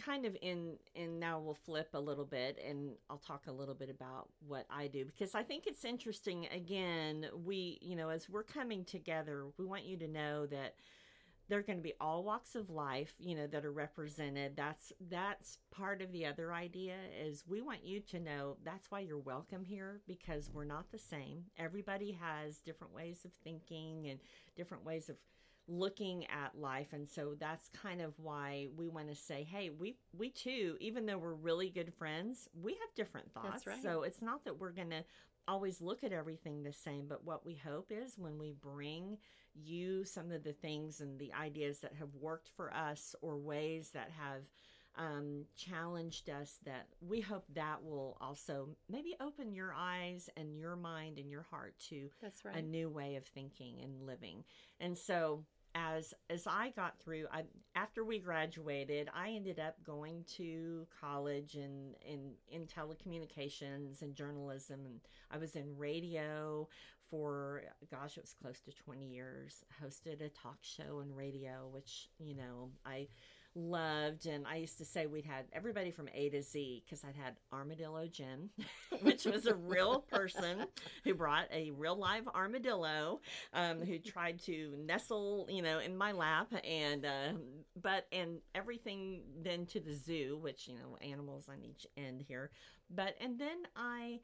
kind 0.04 0.24
of 0.24 0.36
in 0.42 0.76
and 0.94 1.18
now 1.18 1.38
we'll 1.38 1.54
flip 1.54 1.88
a 1.94 2.00
little 2.00 2.24
bit 2.24 2.58
and 2.66 2.92
I'll 3.08 3.18
talk 3.18 3.44
a 3.46 3.52
little 3.52 3.74
bit 3.74 3.90
about 3.90 4.28
what 4.46 4.66
I 4.70 4.88
do 4.88 5.04
because 5.04 5.34
I 5.34 5.42
think 5.42 5.66
it's 5.66 5.84
interesting. 5.84 6.46
Again 6.54 7.26
we 7.44 7.78
you 7.80 7.96
know 7.96 8.08
as 8.08 8.28
we're 8.28 8.42
coming 8.42 8.84
together 8.84 9.46
we 9.58 9.64
want 9.64 9.84
you 9.84 9.96
to 9.98 10.08
know 10.08 10.46
that 10.46 10.74
there 11.48 11.60
are 11.60 11.62
going 11.62 11.78
to 11.78 11.82
be 11.82 11.94
all 12.00 12.24
walks 12.24 12.56
of 12.56 12.70
life 12.70 13.14
you 13.18 13.34
know 13.34 13.46
that 13.46 13.64
are 13.64 13.72
represented. 13.72 14.56
That's 14.56 14.92
that's 15.08 15.58
part 15.70 16.02
of 16.02 16.12
the 16.12 16.26
other 16.26 16.52
idea 16.52 16.96
is 17.24 17.44
we 17.46 17.60
want 17.60 17.84
you 17.84 18.00
to 18.00 18.20
know 18.20 18.56
that's 18.64 18.90
why 18.90 19.00
you're 19.00 19.18
welcome 19.18 19.64
here 19.64 20.00
because 20.06 20.50
we're 20.52 20.64
not 20.64 20.90
the 20.90 20.98
same. 20.98 21.44
Everybody 21.58 22.18
has 22.20 22.58
different 22.58 22.94
ways 22.94 23.24
of 23.24 23.32
thinking 23.44 24.08
and 24.08 24.20
different 24.56 24.84
ways 24.84 25.08
of 25.08 25.16
looking 25.68 26.24
at 26.26 26.56
life 26.56 26.92
and 26.92 27.08
so 27.08 27.34
that's 27.40 27.68
kind 27.70 28.00
of 28.00 28.14
why 28.18 28.68
we 28.76 28.86
want 28.88 29.08
to 29.08 29.14
say 29.14 29.46
hey 29.50 29.68
we 29.70 29.96
we 30.16 30.30
too 30.30 30.76
even 30.80 31.06
though 31.06 31.18
we're 31.18 31.34
really 31.34 31.70
good 31.70 31.92
friends 31.94 32.48
we 32.62 32.72
have 32.72 32.94
different 32.94 33.32
thoughts 33.32 33.66
right. 33.66 33.82
so 33.82 34.02
it's 34.02 34.22
not 34.22 34.44
that 34.44 34.58
we're 34.58 34.70
going 34.70 34.90
to 34.90 35.02
always 35.48 35.80
look 35.80 36.04
at 36.04 36.12
everything 36.12 36.62
the 36.62 36.72
same 36.72 37.06
but 37.08 37.24
what 37.24 37.44
we 37.44 37.54
hope 37.54 37.90
is 37.90 38.14
when 38.16 38.38
we 38.38 38.52
bring 38.62 39.16
you 39.54 40.04
some 40.04 40.30
of 40.30 40.44
the 40.44 40.52
things 40.52 41.00
and 41.00 41.18
the 41.18 41.32
ideas 41.34 41.80
that 41.80 41.94
have 41.98 42.14
worked 42.20 42.50
for 42.56 42.72
us 42.74 43.14
or 43.20 43.36
ways 43.36 43.90
that 43.92 44.10
have 44.16 44.42
um, 44.98 45.44
challenged 45.56 46.30
us 46.30 46.58
that 46.64 46.86
we 47.06 47.20
hope 47.20 47.44
that 47.54 47.84
will 47.84 48.16
also 48.20 48.68
maybe 48.88 49.14
open 49.20 49.54
your 49.54 49.74
eyes 49.76 50.30
and 50.36 50.56
your 50.56 50.74
mind 50.74 51.18
and 51.18 51.30
your 51.30 51.42
heart 51.50 51.74
to 51.90 52.08
That's 52.22 52.44
right. 52.44 52.56
a 52.56 52.62
new 52.62 52.88
way 52.88 53.16
of 53.16 53.26
thinking 53.26 53.80
and 53.82 54.06
living 54.06 54.44
and 54.80 54.96
so 54.96 55.44
as 55.76 56.14
as 56.30 56.46
I 56.46 56.70
got 56.74 56.98
through, 56.98 57.26
I, 57.30 57.42
after 57.74 58.02
we 58.02 58.18
graduated, 58.18 59.10
I 59.14 59.30
ended 59.30 59.60
up 59.60 59.76
going 59.84 60.24
to 60.36 60.86
college 61.00 61.54
and 61.54 61.94
in, 62.00 62.32
in 62.50 62.66
telecommunications 62.66 64.00
and 64.00 64.14
journalism, 64.14 64.80
and 64.86 65.00
I 65.30 65.36
was 65.36 65.54
in 65.54 65.76
radio 65.76 66.66
for 67.10 67.62
gosh, 67.90 68.16
it 68.16 68.22
was 68.22 68.34
close 68.40 68.60
to 68.62 68.72
twenty 68.72 69.06
years. 69.06 69.64
Hosted 69.84 70.22
a 70.22 70.30
talk 70.30 70.58
show 70.62 71.00
and 71.00 71.14
radio, 71.14 71.68
which 71.70 72.08
you 72.18 72.34
know 72.34 72.70
I 72.86 73.08
loved. 73.56 74.26
And 74.26 74.46
I 74.46 74.56
used 74.56 74.78
to 74.78 74.84
say 74.84 75.06
we'd 75.06 75.24
had 75.24 75.46
everybody 75.52 75.90
from 75.90 76.08
A 76.14 76.28
to 76.28 76.42
Z 76.42 76.82
because 76.84 77.02
I'd 77.04 77.16
had 77.16 77.36
Armadillo 77.52 78.06
Jim, 78.06 78.50
which 79.02 79.24
was 79.24 79.46
a 79.46 79.54
real 79.54 80.00
person 80.00 80.66
who 81.04 81.14
brought 81.14 81.46
a 81.52 81.72
real 81.72 81.96
live 81.96 82.28
armadillo 82.28 83.20
um, 83.54 83.80
who 83.80 83.98
tried 83.98 84.38
to 84.42 84.74
nestle, 84.84 85.46
you 85.50 85.62
know, 85.62 85.78
in 85.78 85.96
my 85.96 86.12
lap. 86.12 86.52
And, 86.64 87.04
uh, 87.04 87.32
but, 87.80 88.06
and 88.12 88.38
everything 88.54 89.22
then 89.42 89.66
to 89.66 89.80
the 89.80 89.94
zoo, 89.94 90.38
which, 90.40 90.68
you 90.68 90.74
know, 90.74 90.96
animals 91.00 91.48
on 91.48 91.62
each 91.62 91.86
end 91.96 92.22
here. 92.26 92.50
But, 92.90 93.16
and 93.20 93.38
then 93.38 93.58
I, 93.74 94.20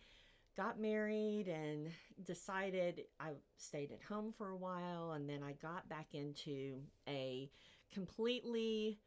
got 0.55 0.79
married 0.79 1.49
and 1.49 1.89
decided 2.27 3.05
I 3.19 3.31
stayed 3.57 3.91
at 3.91 4.03
home 4.03 4.35
for 4.37 4.51
a 4.51 4.57
while 4.57 5.13
and 5.13 5.27
then 5.27 5.43
I 5.43 5.53
got 5.53 5.89
back 5.89 6.09
into 6.13 6.81
a 7.09 7.51
completely 7.93 8.99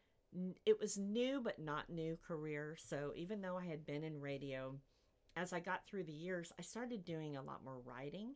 it 0.66 0.80
was 0.80 0.98
new 0.98 1.42
but 1.42 1.60
not 1.60 1.90
new 1.90 2.18
career. 2.28 2.76
So 2.80 3.12
even 3.16 3.42
though 3.42 3.58
I 3.58 3.66
had 3.66 3.86
been 3.86 4.04
in 4.04 4.20
radio, 4.20 4.76
as 5.36 5.54
I 5.54 5.60
got 5.60 5.86
through 5.86 6.04
the 6.04 6.12
years, 6.12 6.52
I 6.58 6.62
started 6.62 7.06
doing 7.06 7.36
a 7.36 7.42
lot 7.42 7.64
more 7.64 7.80
writing. 7.84 8.36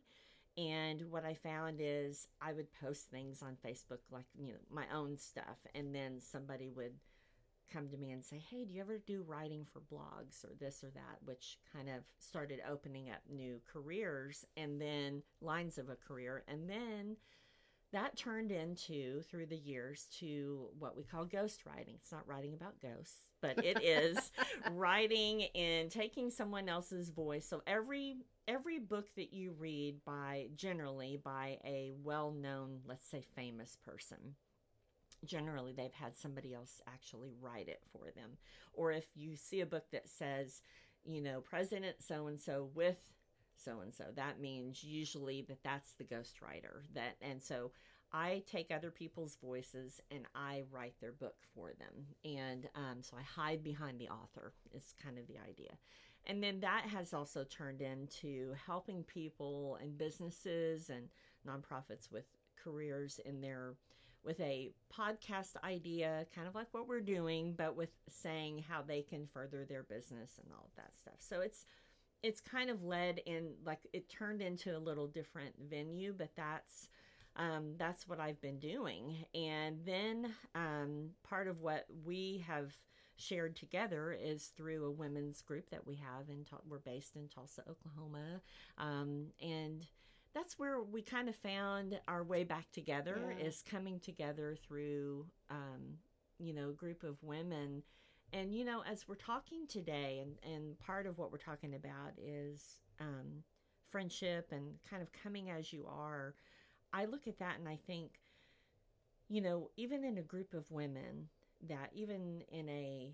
And 0.58 1.02
what 1.10 1.24
I 1.24 1.34
found 1.34 1.78
is 1.80 2.26
I 2.40 2.52
would 2.52 2.72
post 2.72 3.10
things 3.10 3.42
on 3.42 3.56
Facebook, 3.64 4.00
like, 4.10 4.26
you 4.38 4.52
know, 4.52 4.58
my 4.70 4.84
own 4.92 5.16
stuff. 5.16 5.58
And 5.74 5.94
then 5.94 6.20
somebody 6.20 6.70
would 6.70 6.92
come 7.72 7.88
to 7.88 7.96
me 7.96 8.10
and 8.10 8.24
say, 8.24 8.42
Hey, 8.50 8.64
do 8.64 8.74
you 8.74 8.80
ever 8.80 8.98
do 8.98 9.22
writing 9.26 9.64
for 9.72 9.80
blogs 9.80 10.44
or 10.44 10.54
this 10.58 10.82
or 10.82 10.90
that? 10.90 11.18
Which 11.24 11.58
kind 11.72 11.88
of 11.88 12.02
started 12.18 12.60
opening 12.68 13.10
up 13.10 13.20
new 13.30 13.60
careers 13.72 14.44
and 14.56 14.80
then 14.80 15.22
lines 15.40 15.78
of 15.78 15.88
a 15.88 15.96
career. 15.96 16.42
And 16.48 16.68
then 16.68 17.16
that 17.92 18.16
turned 18.16 18.52
into 18.52 19.22
through 19.22 19.46
the 19.46 19.56
years 19.56 20.06
to 20.20 20.68
what 20.78 20.96
we 20.96 21.02
call 21.02 21.24
ghost 21.24 21.66
writing. 21.66 21.94
It's 21.96 22.12
not 22.12 22.26
writing 22.26 22.54
about 22.54 22.80
ghosts, 22.80 23.26
but 23.40 23.64
it 23.64 23.82
is 23.82 24.30
writing 24.72 25.44
and 25.54 25.90
taking 25.90 26.30
someone 26.30 26.68
else's 26.68 27.10
voice. 27.10 27.46
So 27.46 27.62
every 27.66 28.16
every 28.46 28.78
book 28.78 29.06
that 29.16 29.32
you 29.32 29.54
read 29.58 29.96
by 30.04 30.48
generally 30.54 31.20
by 31.22 31.58
a 31.64 31.92
well-known, 32.02 32.80
let's 32.86 33.06
say 33.06 33.22
famous 33.34 33.76
person, 33.84 34.34
generally 35.24 35.72
they've 35.72 35.92
had 35.92 36.16
somebody 36.16 36.54
else 36.54 36.80
actually 36.86 37.32
write 37.40 37.68
it 37.68 37.82
for 37.92 38.10
them. 38.14 38.38
Or 38.72 38.92
if 38.92 39.06
you 39.14 39.36
see 39.36 39.60
a 39.60 39.66
book 39.66 39.84
that 39.92 40.08
says, 40.08 40.62
you 41.04 41.20
know, 41.20 41.40
President 41.40 41.96
so 42.00 42.26
and 42.26 42.40
so 42.40 42.70
with 42.74 42.98
so 43.62 43.80
and 43.80 43.94
so. 43.94 44.04
That 44.16 44.40
means 44.40 44.82
usually 44.82 45.42
that 45.48 45.62
that's 45.62 45.92
the 45.94 46.04
ghostwriter. 46.04 46.82
That 46.94 47.16
and 47.20 47.42
so 47.42 47.72
I 48.12 48.42
take 48.50 48.70
other 48.70 48.90
people's 48.90 49.36
voices 49.36 50.00
and 50.10 50.26
I 50.34 50.64
write 50.70 50.94
their 51.00 51.12
book 51.12 51.36
for 51.54 51.72
them. 51.78 52.06
And 52.24 52.68
um, 52.74 53.02
so 53.02 53.16
I 53.16 53.22
hide 53.22 53.62
behind 53.62 53.98
the 53.98 54.08
author, 54.08 54.52
is 54.74 54.94
kind 55.02 55.18
of 55.18 55.26
the 55.28 55.38
idea. 55.38 55.72
And 56.26 56.42
then 56.42 56.60
that 56.60 56.84
has 56.86 57.14
also 57.14 57.44
turned 57.44 57.80
into 57.80 58.54
helping 58.66 59.04
people 59.04 59.78
and 59.80 59.96
businesses 59.96 60.90
and 60.90 61.08
nonprofits 61.48 62.10
with 62.10 62.24
careers 62.62 63.20
in 63.24 63.40
their 63.40 63.74
with 64.22 64.38
a 64.40 64.70
podcast 64.94 65.56
idea, 65.64 66.26
kind 66.34 66.46
of 66.46 66.54
like 66.54 66.66
what 66.72 66.86
we're 66.86 67.00
doing, 67.00 67.54
but 67.56 67.74
with 67.74 67.88
saying 68.10 68.62
how 68.68 68.82
they 68.82 69.00
can 69.00 69.26
further 69.26 69.64
their 69.64 69.82
business 69.82 70.38
and 70.42 70.52
all 70.52 70.66
of 70.66 70.76
that 70.76 70.92
stuff. 70.98 71.14
So 71.20 71.40
it's 71.40 71.64
it's 72.22 72.40
kind 72.40 72.70
of 72.70 72.84
led 72.84 73.20
in 73.26 73.52
like 73.64 73.86
it 73.92 74.08
turned 74.08 74.42
into 74.42 74.76
a 74.76 74.78
little 74.78 75.06
different 75.06 75.54
venue, 75.70 76.14
but 76.16 76.30
that's 76.36 76.88
um, 77.36 77.74
that's 77.78 78.08
what 78.08 78.20
I've 78.20 78.40
been 78.40 78.58
doing. 78.58 79.24
And 79.34 79.78
then 79.84 80.32
um, 80.54 81.10
part 81.22 81.48
of 81.48 81.60
what 81.60 81.86
we 82.04 82.44
have 82.46 82.74
shared 83.16 83.56
together 83.56 84.16
is 84.20 84.52
through 84.56 84.86
a 84.86 84.90
women's 84.90 85.42
group 85.42 85.70
that 85.70 85.86
we 85.86 85.96
have, 85.96 86.28
and 86.28 86.46
we're 86.68 86.78
based 86.78 87.16
in 87.16 87.28
Tulsa, 87.28 87.62
Oklahoma, 87.68 88.40
um, 88.78 89.26
and 89.40 89.86
that's 90.34 90.58
where 90.58 90.80
we 90.80 91.02
kind 91.02 91.28
of 91.28 91.34
found 91.34 91.98
our 92.08 92.22
way 92.22 92.44
back 92.44 92.70
together 92.72 93.34
yeah. 93.38 93.46
is 93.46 93.62
coming 93.68 93.98
together 94.00 94.56
through 94.66 95.26
um, 95.50 95.98
you 96.38 96.52
know 96.52 96.70
a 96.70 96.74
group 96.74 97.02
of 97.02 97.22
women 97.22 97.82
and 98.32 98.54
you 98.54 98.64
know 98.64 98.82
as 98.90 99.06
we're 99.08 99.14
talking 99.14 99.66
today 99.66 100.22
and 100.22 100.54
and 100.54 100.78
part 100.78 101.06
of 101.06 101.18
what 101.18 101.32
we're 101.32 101.38
talking 101.38 101.74
about 101.74 102.12
is 102.18 102.80
um, 103.00 103.42
friendship 103.88 104.48
and 104.52 104.74
kind 104.88 105.02
of 105.02 105.10
coming 105.12 105.50
as 105.50 105.72
you 105.72 105.86
are 105.86 106.34
i 106.92 107.04
look 107.04 107.26
at 107.26 107.38
that 107.38 107.58
and 107.58 107.68
i 107.68 107.78
think 107.86 108.20
you 109.28 109.40
know 109.40 109.70
even 109.76 110.04
in 110.04 110.18
a 110.18 110.22
group 110.22 110.54
of 110.54 110.70
women 110.70 111.28
that 111.68 111.90
even 111.94 112.42
in 112.50 112.68
a 112.68 113.12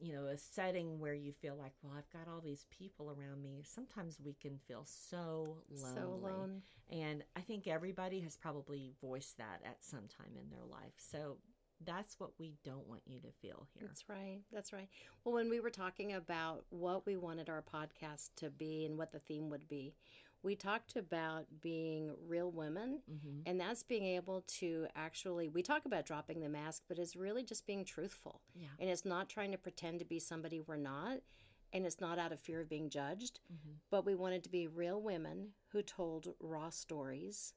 you 0.00 0.12
know 0.12 0.26
a 0.26 0.36
setting 0.36 0.98
where 0.98 1.14
you 1.14 1.32
feel 1.32 1.56
like 1.56 1.72
well 1.82 1.92
i've 1.96 2.10
got 2.10 2.32
all 2.32 2.40
these 2.40 2.66
people 2.70 3.14
around 3.16 3.42
me 3.42 3.62
sometimes 3.64 4.18
we 4.24 4.34
can 4.34 4.58
feel 4.66 4.84
so 4.84 5.58
lonely. 5.70 5.94
so 5.94 6.08
alone. 6.08 6.62
And 6.90 7.22
i 7.36 7.40
think 7.40 7.68
everybody 7.68 8.20
has 8.20 8.36
probably 8.36 8.92
voiced 9.00 9.38
that 9.38 9.60
at 9.64 9.84
some 9.84 10.08
time 10.08 10.32
in 10.36 10.50
their 10.50 10.64
life. 10.64 10.94
So 10.96 11.38
that's 11.84 12.18
what 12.18 12.30
we 12.38 12.54
don't 12.64 12.86
want 12.88 13.02
you 13.06 13.20
to 13.20 13.30
feel 13.40 13.66
here. 13.72 13.86
That's 13.86 14.08
right. 14.08 14.40
That's 14.52 14.72
right. 14.72 14.88
Well, 15.24 15.34
when 15.34 15.50
we 15.50 15.60
were 15.60 15.70
talking 15.70 16.14
about 16.14 16.64
what 16.70 17.06
we 17.06 17.16
wanted 17.16 17.48
our 17.48 17.62
podcast 17.62 18.30
to 18.36 18.50
be 18.50 18.84
and 18.84 18.96
what 18.98 19.12
the 19.12 19.18
theme 19.18 19.50
would 19.50 19.68
be, 19.68 19.94
we 20.42 20.56
talked 20.56 20.96
about 20.96 21.46
being 21.60 22.10
real 22.26 22.50
women, 22.50 23.00
mm-hmm. 23.10 23.42
and 23.46 23.60
that's 23.60 23.84
being 23.84 24.06
able 24.06 24.42
to 24.58 24.86
actually, 24.96 25.48
we 25.48 25.62
talk 25.62 25.84
about 25.84 26.04
dropping 26.04 26.40
the 26.40 26.48
mask, 26.48 26.82
but 26.88 26.98
it's 26.98 27.14
really 27.14 27.44
just 27.44 27.64
being 27.64 27.84
truthful. 27.84 28.40
Yeah. 28.54 28.66
And 28.80 28.90
it's 28.90 29.04
not 29.04 29.28
trying 29.28 29.52
to 29.52 29.58
pretend 29.58 30.00
to 30.00 30.04
be 30.04 30.18
somebody 30.18 30.60
we're 30.60 30.76
not, 30.76 31.18
and 31.72 31.86
it's 31.86 32.00
not 32.00 32.18
out 32.18 32.32
of 32.32 32.40
fear 32.40 32.60
of 32.60 32.68
being 32.68 32.90
judged, 32.90 33.38
mm-hmm. 33.52 33.74
but 33.90 34.04
we 34.04 34.16
wanted 34.16 34.42
to 34.42 34.50
be 34.50 34.66
real 34.66 35.00
women 35.00 35.50
who 35.70 35.80
told 35.80 36.34
raw 36.40 36.70
stories. 36.70 37.54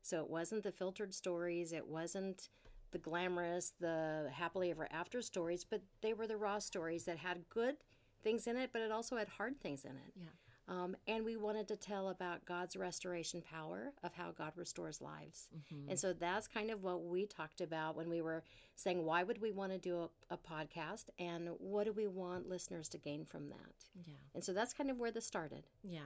So 0.00 0.20
it 0.20 0.30
wasn't 0.30 0.62
the 0.62 0.72
filtered 0.72 1.14
stories, 1.14 1.72
it 1.72 1.86
wasn't 1.86 2.48
the 2.94 2.98
glamorous, 2.98 3.72
the 3.80 4.30
happily 4.32 4.70
ever 4.70 4.88
after 4.90 5.20
stories, 5.20 5.64
but 5.64 5.82
they 6.00 6.14
were 6.14 6.26
the 6.26 6.38
raw 6.38 6.58
stories 6.58 7.04
that 7.04 7.18
had 7.18 7.44
good 7.50 7.76
things 8.22 8.46
in 8.46 8.56
it, 8.56 8.70
but 8.72 8.80
it 8.80 8.90
also 8.90 9.16
had 9.16 9.28
hard 9.28 9.60
things 9.60 9.84
in 9.84 9.90
it. 9.90 10.12
Yeah. 10.16 10.26
Um, 10.66 10.96
and 11.06 11.24
we 11.24 11.36
wanted 11.36 11.68
to 11.68 11.76
tell 11.76 12.08
about 12.08 12.46
God's 12.46 12.74
restoration 12.74 13.42
power 13.42 13.92
of 14.02 14.14
how 14.14 14.30
God 14.30 14.52
restores 14.56 15.02
lives. 15.02 15.48
Mm-hmm. 15.54 15.90
And 15.90 15.98
so 15.98 16.14
that's 16.14 16.46
kind 16.46 16.70
of 16.70 16.82
what 16.82 17.04
we 17.04 17.26
talked 17.26 17.60
about 17.60 17.96
when 17.96 18.08
we 18.08 18.22
were 18.22 18.42
saying, 18.74 19.04
why 19.04 19.24
would 19.24 19.42
we 19.42 19.50
want 19.50 19.72
to 19.72 19.78
do 19.78 20.08
a, 20.30 20.34
a, 20.34 20.38
podcast? 20.38 21.10
And 21.18 21.50
what 21.58 21.84
do 21.84 21.92
we 21.92 22.06
want 22.06 22.48
listeners 22.48 22.88
to 22.90 22.98
gain 22.98 23.26
from 23.26 23.50
that? 23.50 23.84
Yeah. 24.06 24.14
And 24.34 24.42
so 24.42 24.54
that's 24.54 24.72
kind 24.72 24.90
of 24.90 24.98
where 24.98 25.10
this 25.10 25.26
started. 25.26 25.66
Yeah. 25.82 26.00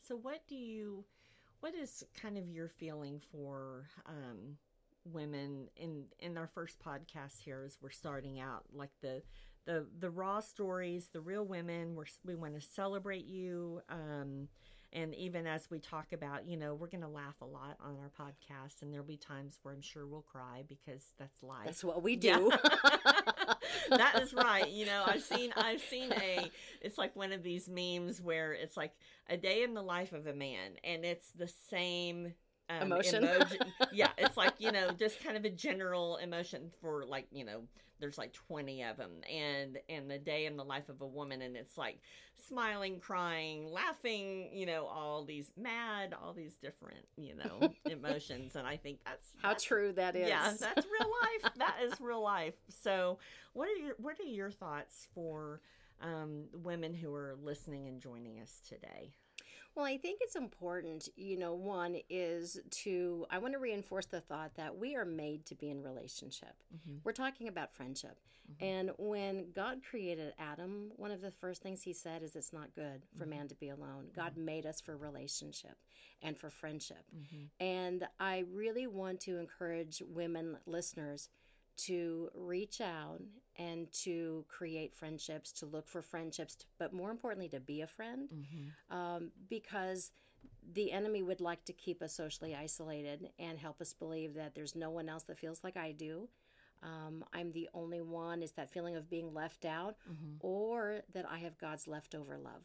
So, 0.00 0.16
what 0.16 0.40
do 0.48 0.54
you, 0.54 1.04
what 1.60 1.74
is 1.74 2.02
kind 2.18 2.38
of 2.38 2.48
your 2.48 2.68
feeling 2.68 3.20
for, 3.30 3.88
um, 4.06 4.56
women 5.12 5.68
in 5.76 6.04
in 6.18 6.36
our 6.36 6.46
first 6.46 6.78
podcast 6.78 7.40
here 7.40 7.62
as 7.64 7.78
we're 7.80 7.90
starting 7.90 8.40
out 8.40 8.64
like 8.72 8.90
the 9.02 9.22
the 9.66 9.86
the 9.98 10.10
raw 10.10 10.40
stories 10.40 11.10
the 11.12 11.20
real 11.20 11.44
women 11.44 11.94
we're, 11.94 12.04
we 12.24 12.34
want 12.34 12.54
to 12.54 12.60
celebrate 12.60 13.26
you 13.26 13.80
um 13.90 14.48
and 14.92 15.14
even 15.14 15.46
as 15.46 15.70
we 15.70 15.78
talk 15.78 16.12
about 16.12 16.46
you 16.46 16.56
know 16.56 16.74
we're 16.74 16.86
going 16.88 17.02
to 17.02 17.08
laugh 17.08 17.36
a 17.42 17.44
lot 17.44 17.76
on 17.84 17.96
our 17.98 18.10
podcast 18.18 18.82
and 18.82 18.92
there'll 18.92 19.06
be 19.06 19.16
times 19.16 19.58
where 19.62 19.74
i'm 19.74 19.82
sure 19.82 20.06
we'll 20.06 20.22
cry 20.22 20.62
because 20.66 21.12
that's 21.18 21.42
life 21.42 21.66
that's 21.66 21.84
what 21.84 22.02
we 22.02 22.16
do 22.16 22.50
yeah. 22.50 23.54
that 23.90 24.20
is 24.22 24.32
right 24.32 24.70
you 24.70 24.86
know 24.86 25.04
i've 25.06 25.22
seen 25.22 25.52
i've 25.56 25.80
seen 25.80 26.12
a 26.12 26.50
it's 26.80 26.98
like 26.98 27.14
one 27.14 27.32
of 27.32 27.42
these 27.42 27.68
memes 27.68 28.20
where 28.20 28.52
it's 28.52 28.76
like 28.76 28.92
a 29.28 29.36
day 29.36 29.62
in 29.62 29.74
the 29.74 29.82
life 29.82 30.12
of 30.12 30.26
a 30.26 30.34
man 30.34 30.72
and 30.84 31.04
it's 31.04 31.30
the 31.32 31.50
same 31.70 32.32
um, 32.68 32.82
emotion. 32.82 33.24
Emoji. 33.24 33.58
yeah, 33.92 34.10
it's 34.18 34.36
like 34.36 34.54
you 34.58 34.72
know, 34.72 34.90
just 34.92 35.22
kind 35.22 35.36
of 35.36 35.44
a 35.44 35.50
general 35.50 36.16
emotion 36.16 36.70
for 36.80 37.04
like 37.06 37.26
you 37.30 37.44
know, 37.44 37.62
there's 38.00 38.18
like 38.18 38.32
twenty 38.32 38.82
of 38.82 38.96
them, 38.96 39.10
and 39.30 39.78
and 39.88 40.10
the 40.10 40.18
day 40.18 40.46
in 40.46 40.56
the 40.56 40.64
life 40.64 40.88
of 40.88 41.00
a 41.00 41.06
woman, 41.06 41.42
and 41.42 41.56
it's 41.56 41.78
like 41.78 41.98
smiling, 42.46 43.00
crying, 43.00 43.70
laughing, 43.70 44.50
you 44.52 44.66
know, 44.66 44.86
all 44.86 45.24
these 45.24 45.50
mad, 45.56 46.14
all 46.20 46.32
these 46.32 46.56
different 46.56 47.06
you 47.16 47.34
know 47.36 47.72
emotions, 47.90 48.56
and 48.56 48.66
I 48.66 48.76
think 48.76 49.00
that's 49.04 49.28
how 49.42 49.48
that's, 49.50 49.64
true 49.64 49.92
that 49.94 50.16
is. 50.16 50.28
Yeah, 50.28 50.52
that's 50.58 50.86
real 50.86 51.10
life. 51.22 51.52
that 51.56 51.76
is 51.84 52.00
real 52.00 52.22
life. 52.22 52.54
So, 52.68 53.18
what 53.52 53.68
are 53.68 53.76
your 53.76 53.94
what 53.98 54.18
are 54.20 54.24
your 54.24 54.50
thoughts 54.50 55.08
for 55.14 55.60
um, 56.02 56.44
women 56.52 56.94
who 56.94 57.14
are 57.14 57.36
listening 57.42 57.88
and 57.88 58.00
joining 58.00 58.40
us 58.40 58.60
today? 58.68 59.14
Well, 59.78 59.86
I 59.86 59.96
think 59.96 60.18
it's 60.20 60.34
important, 60.34 61.08
you 61.14 61.38
know, 61.38 61.54
one 61.54 61.98
is 62.10 62.58
to, 62.82 63.24
I 63.30 63.38
want 63.38 63.54
to 63.54 63.60
reinforce 63.60 64.06
the 64.06 64.20
thought 64.20 64.56
that 64.56 64.76
we 64.76 64.96
are 64.96 65.04
made 65.04 65.46
to 65.46 65.54
be 65.54 65.70
in 65.70 65.84
relationship. 65.84 66.56
Mm-hmm. 66.74 66.96
We're 67.04 67.12
talking 67.12 67.46
about 67.46 67.72
friendship. 67.72 68.18
Mm-hmm. 68.50 68.64
And 68.64 68.90
when 68.98 69.52
God 69.54 69.82
created 69.88 70.34
Adam, 70.36 70.90
one 70.96 71.12
of 71.12 71.20
the 71.20 71.30
first 71.30 71.62
things 71.62 71.80
he 71.80 71.92
said 71.92 72.24
is 72.24 72.34
it's 72.34 72.52
not 72.52 72.74
good 72.74 73.04
for 73.16 73.22
mm-hmm. 73.22 73.30
man 73.30 73.48
to 73.48 73.54
be 73.54 73.68
alone. 73.68 74.08
God 74.16 74.32
mm-hmm. 74.32 74.46
made 74.46 74.66
us 74.66 74.80
for 74.80 74.96
relationship 74.96 75.76
and 76.22 76.36
for 76.36 76.50
friendship. 76.50 77.04
Mm-hmm. 77.16 77.64
And 77.64 78.08
I 78.18 78.46
really 78.52 78.88
want 78.88 79.20
to 79.20 79.38
encourage 79.38 80.02
women 80.08 80.58
listeners 80.66 81.28
to 81.78 82.28
reach 82.34 82.80
out 82.80 83.20
and 83.56 83.90
to 83.92 84.44
create 84.48 84.94
friendships, 84.94 85.52
to 85.52 85.66
look 85.66 85.88
for 85.88 86.02
friendships, 86.02 86.54
to, 86.54 86.64
but 86.78 86.92
more 86.92 87.10
importantly, 87.10 87.48
to 87.48 87.60
be 87.60 87.80
a 87.80 87.86
friend, 87.86 88.28
mm-hmm. 88.32 88.96
um, 88.96 89.30
because 89.48 90.12
the 90.72 90.92
enemy 90.92 91.22
would 91.22 91.40
like 91.40 91.64
to 91.64 91.72
keep 91.72 92.02
us 92.02 92.14
socially 92.14 92.54
isolated 92.54 93.30
and 93.38 93.58
help 93.58 93.80
us 93.80 93.92
believe 93.92 94.34
that 94.34 94.54
there's 94.54 94.76
no 94.76 94.90
one 94.90 95.08
else 95.08 95.24
that 95.24 95.38
feels 95.38 95.64
like 95.64 95.76
I 95.76 95.92
do. 95.92 96.28
Um, 96.82 97.24
I'm 97.32 97.50
the 97.52 97.68
only 97.74 98.00
one. 98.00 98.42
Is 98.42 98.52
that 98.52 98.70
feeling 98.70 98.94
of 98.94 99.10
being 99.10 99.34
left 99.34 99.64
out, 99.64 99.96
mm-hmm. 100.08 100.36
or 100.40 101.00
that 101.12 101.24
I 101.28 101.38
have 101.38 101.58
God's 101.58 101.88
leftover 101.88 102.38
love? 102.38 102.62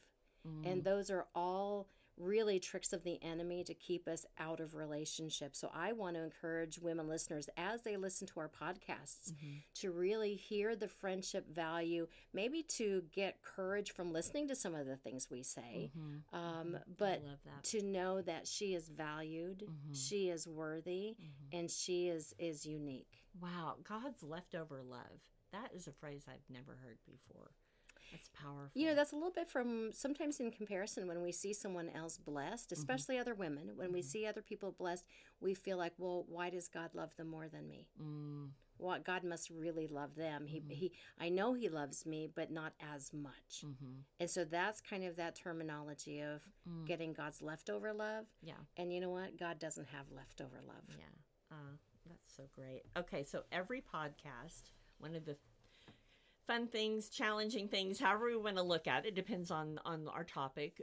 Mm-hmm. 0.47 0.67
And 0.67 0.83
those 0.83 1.09
are 1.09 1.25
all 1.33 1.87
really 2.17 2.59
tricks 2.59 2.93
of 2.93 3.03
the 3.03 3.21
enemy 3.23 3.63
to 3.63 3.73
keep 3.73 4.07
us 4.07 4.25
out 4.39 4.59
of 4.59 4.75
relationships. 4.75 5.59
So 5.59 5.69
I 5.73 5.93
want 5.93 6.15
to 6.15 6.23
encourage 6.23 6.79
women 6.79 7.07
listeners 7.07 7.49
as 7.57 7.81
they 7.81 7.97
listen 7.97 8.27
to 8.27 8.39
our 8.39 8.49
podcasts 8.49 9.31
mm-hmm. 9.31 9.57
to 9.75 9.91
really 9.91 10.35
hear 10.35 10.75
the 10.75 10.87
friendship 10.87 11.53
value, 11.53 12.07
maybe 12.33 12.63
to 12.63 13.03
get 13.11 13.41
courage 13.41 13.91
from 13.91 14.13
listening 14.13 14.47
to 14.49 14.55
some 14.55 14.75
of 14.75 14.85
the 14.85 14.97
things 14.97 15.27
we 15.29 15.43
say, 15.43 15.91
mm-hmm. 15.97 16.35
um, 16.35 16.67
mm-hmm. 16.67 16.77
but 16.97 17.23
to 17.63 17.83
know 17.83 18.21
that 18.21 18.47
she 18.47 18.73
is 18.73 18.89
valued, 18.89 19.63
mm-hmm. 19.63 19.93
she 19.93 20.29
is 20.29 20.47
worthy, 20.47 21.15
mm-hmm. 21.19 21.57
and 21.57 21.69
she 21.69 22.07
is 22.07 22.33
is 22.37 22.65
unique. 22.65 23.25
Wow, 23.41 23.75
God's 23.83 24.23
leftover 24.23 24.81
love. 24.83 25.21
That 25.51 25.71
is 25.73 25.87
a 25.87 25.91
phrase 25.91 26.25
I've 26.27 26.49
never 26.49 26.77
heard 26.83 26.97
before. 27.05 27.51
That's 28.13 28.29
powerful. 28.29 28.71
You 28.73 28.87
know, 28.87 28.95
that's 28.95 29.11
a 29.11 29.15
little 29.15 29.31
bit 29.31 29.49
from 29.49 29.91
sometimes 29.91 30.39
in 30.39 30.51
comparison 30.51 31.07
when 31.07 31.21
we 31.21 31.31
see 31.31 31.53
someone 31.53 31.89
else 31.89 32.17
blessed, 32.17 32.71
especially 32.71 33.17
other 33.17 33.35
women, 33.35 33.71
when 33.75 33.91
we 33.91 34.01
see 34.01 34.25
other 34.25 34.41
people 34.41 34.71
blessed, 34.71 35.05
we 35.41 35.53
feel 35.53 35.77
like, 35.77 35.93
well, 35.97 36.25
why 36.29 36.49
does 36.49 36.67
God 36.67 36.91
love 36.93 37.15
them 37.17 37.27
more 37.27 37.47
than 37.49 37.67
me? 37.67 37.87
Mm, 38.01 38.49
Well, 38.79 38.99
God 39.03 39.23
must 39.23 39.49
really 39.49 39.87
love 39.87 40.15
them. 40.15 40.45
He, 40.47 40.61
he, 40.69 40.91
I 41.19 41.29
know 41.29 41.53
He 41.53 41.67
loves 41.69 42.05
me, 42.05 42.29
but 42.33 42.51
not 42.51 42.73
as 42.93 43.11
much. 43.13 43.63
mm-hmm. 43.65 44.01
And 44.19 44.29
so 44.29 44.45
that's 44.45 44.79
kind 44.81 45.03
of 45.03 45.15
that 45.17 45.35
terminology 45.35 46.21
of 46.21 46.41
getting 46.85 47.13
God's 47.13 47.41
leftover 47.41 47.93
love. 47.93 48.25
Yeah. 48.41 48.53
And 48.77 48.93
you 48.93 48.99
know 49.01 49.09
what? 49.11 49.37
God 49.37 49.59
doesn't 49.59 49.87
have 49.89 50.05
leftover 50.15 50.59
love. 50.65 50.83
Yeah. 50.89 51.05
Uh, 51.51 51.75
that's 52.07 52.35
so 52.35 52.43
great. 52.53 52.83
Okay, 52.97 53.23
so 53.23 53.43
every 53.51 53.81
podcast, 53.81 54.71
one 54.97 55.15
of 55.15 55.25
the 55.25 55.37
fun 56.47 56.67
things, 56.67 57.09
challenging 57.09 57.67
things, 57.67 57.99
however 57.99 58.27
we 58.27 58.37
want 58.37 58.57
to 58.57 58.63
look 58.63 58.87
at 58.87 59.05
it, 59.05 59.15
depends 59.15 59.51
on 59.51 59.79
on 59.85 60.07
our 60.07 60.23
topic 60.23 60.81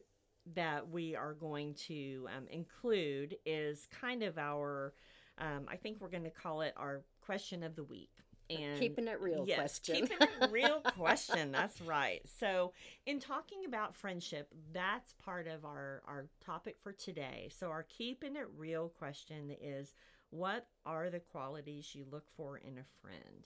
that 0.54 0.88
we 0.88 1.14
are 1.14 1.34
going 1.34 1.74
to 1.74 2.26
um, 2.36 2.46
include 2.50 3.36
is 3.44 3.86
kind 4.00 4.22
of 4.22 4.38
our. 4.38 4.94
Um, 5.38 5.66
I 5.68 5.76
think 5.76 6.00
we're 6.00 6.10
going 6.10 6.24
to 6.24 6.30
call 6.30 6.60
it 6.60 6.74
our 6.76 7.02
question 7.22 7.62
of 7.62 7.74
the 7.74 7.84
week. 7.84 8.10
And 8.50 8.78
Keeping 8.78 9.06
it 9.06 9.20
real 9.20 9.44
yes, 9.46 9.56
question. 9.56 9.94
keeping 9.94 10.16
it 10.20 10.50
real 10.50 10.80
question. 10.80 11.52
That's 11.52 11.80
right. 11.80 12.20
So, 12.40 12.72
in 13.06 13.20
talking 13.20 13.64
about 13.64 13.94
friendship, 13.94 14.52
that's 14.72 15.12
part 15.24 15.46
of 15.46 15.64
our 15.64 16.02
our 16.06 16.26
topic 16.44 16.76
for 16.82 16.92
today. 16.92 17.48
So, 17.56 17.68
our 17.68 17.84
keeping 17.84 18.34
it 18.34 18.48
real 18.56 18.88
question 18.88 19.54
is, 19.62 19.94
what 20.30 20.66
are 20.84 21.10
the 21.10 21.20
qualities 21.20 21.94
you 21.94 22.04
look 22.10 22.26
for 22.36 22.58
in 22.58 22.78
a 22.78 22.84
friend? 23.00 23.44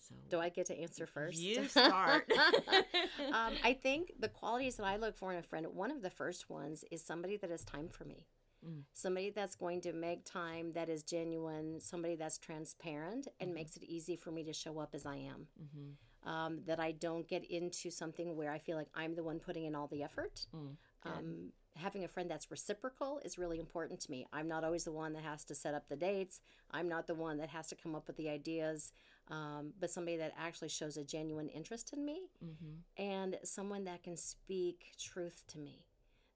So, 0.00 0.14
Do 0.30 0.40
I 0.40 0.48
get 0.48 0.66
to 0.66 0.78
answer 0.78 1.06
first? 1.06 1.38
you 1.38 1.64
start. 1.68 2.30
um, 3.32 3.52
I 3.62 3.72
think 3.80 4.12
the 4.18 4.28
qualities 4.28 4.76
that 4.76 4.84
I 4.84 4.96
look 4.96 5.16
for 5.16 5.32
in 5.32 5.38
a 5.38 5.42
friend, 5.42 5.66
one 5.74 5.90
of 5.90 6.02
the 6.02 6.10
first 6.10 6.48
ones 6.50 6.84
is 6.90 7.04
somebody 7.04 7.36
that 7.36 7.50
has 7.50 7.64
time 7.64 7.88
for 7.88 8.04
me. 8.04 8.26
Mm. 8.66 8.82
Somebody 8.92 9.30
that's 9.30 9.54
going 9.54 9.80
to 9.82 9.92
make 9.92 10.24
time 10.24 10.72
that 10.72 10.88
is 10.88 11.02
genuine, 11.02 11.80
somebody 11.80 12.14
that's 12.16 12.38
transparent 12.38 13.28
and 13.40 13.48
Mm-hmm. 13.50 13.54
makes 13.54 13.76
it 13.76 13.84
easy 13.84 14.16
for 14.16 14.30
me 14.30 14.42
to 14.44 14.52
show 14.52 14.78
up 14.78 14.94
as 14.94 15.06
I 15.06 15.16
am. 15.16 15.46
Mhm. 15.62 15.94
Um, 16.30 16.60
that 16.66 16.78
I 16.78 16.92
don't 16.92 17.26
get 17.26 17.44
into 17.50 17.90
something 17.90 18.36
where 18.36 18.50
I 18.50 18.58
feel 18.58 18.76
like 18.76 18.88
I'm 18.94 19.14
the 19.14 19.22
one 19.24 19.38
putting 19.40 19.64
in 19.64 19.74
all 19.74 19.86
the 19.86 20.02
effort. 20.02 20.46
Mm. 20.54 20.76
Um, 21.04 21.52
having 21.76 22.04
a 22.04 22.08
friend 22.08 22.30
that's 22.30 22.50
reciprocal 22.50 23.20
is 23.24 23.38
really 23.38 23.58
important 23.58 24.00
to 24.00 24.10
me. 24.10 24.26
I'm 24.30 24.46
not 24.46 24.62
always 24.62 24.84
the 24.84 24.92
one 24.92 25.14
that 25.14 25.22
has 25.22 25.44
to 25.46 25.54
set 25.54 25.72
up 25.72 25.88
the 25.88 25.96
dates. 25.96 26.40
I'm 26.70 26.88
not 26.90 27.06
the 27.06 27.14
one 27.14 27.38
that 27.38 27.48
has 27.48 27.68
to 27.68 27.74
come 27.74 27.94
up 27.94 28.06
with 28.06 28.18
the 28.18 28.28
ideas, 28.28 28.92
um, 29.30 29.72
but 29.78 29.90
somebody 29.90 30.16
that 30.18 30.32
actually 30.36 30.68
shows 30.68 30.96
a 30.96 31.04
genuine 31.04 31.48
interest 31.48 31.92
in 31.92 32.04
me 32.04 32.30
Mhm. 32.44 32.82
and 32.96 33.38
someone 33.44 33.84
that 33.84 34.02
can 34.02 34.16
speak 34.16 34.92
truth 34.98 35.44
to 35.48 35.58
me, 35.58 35.86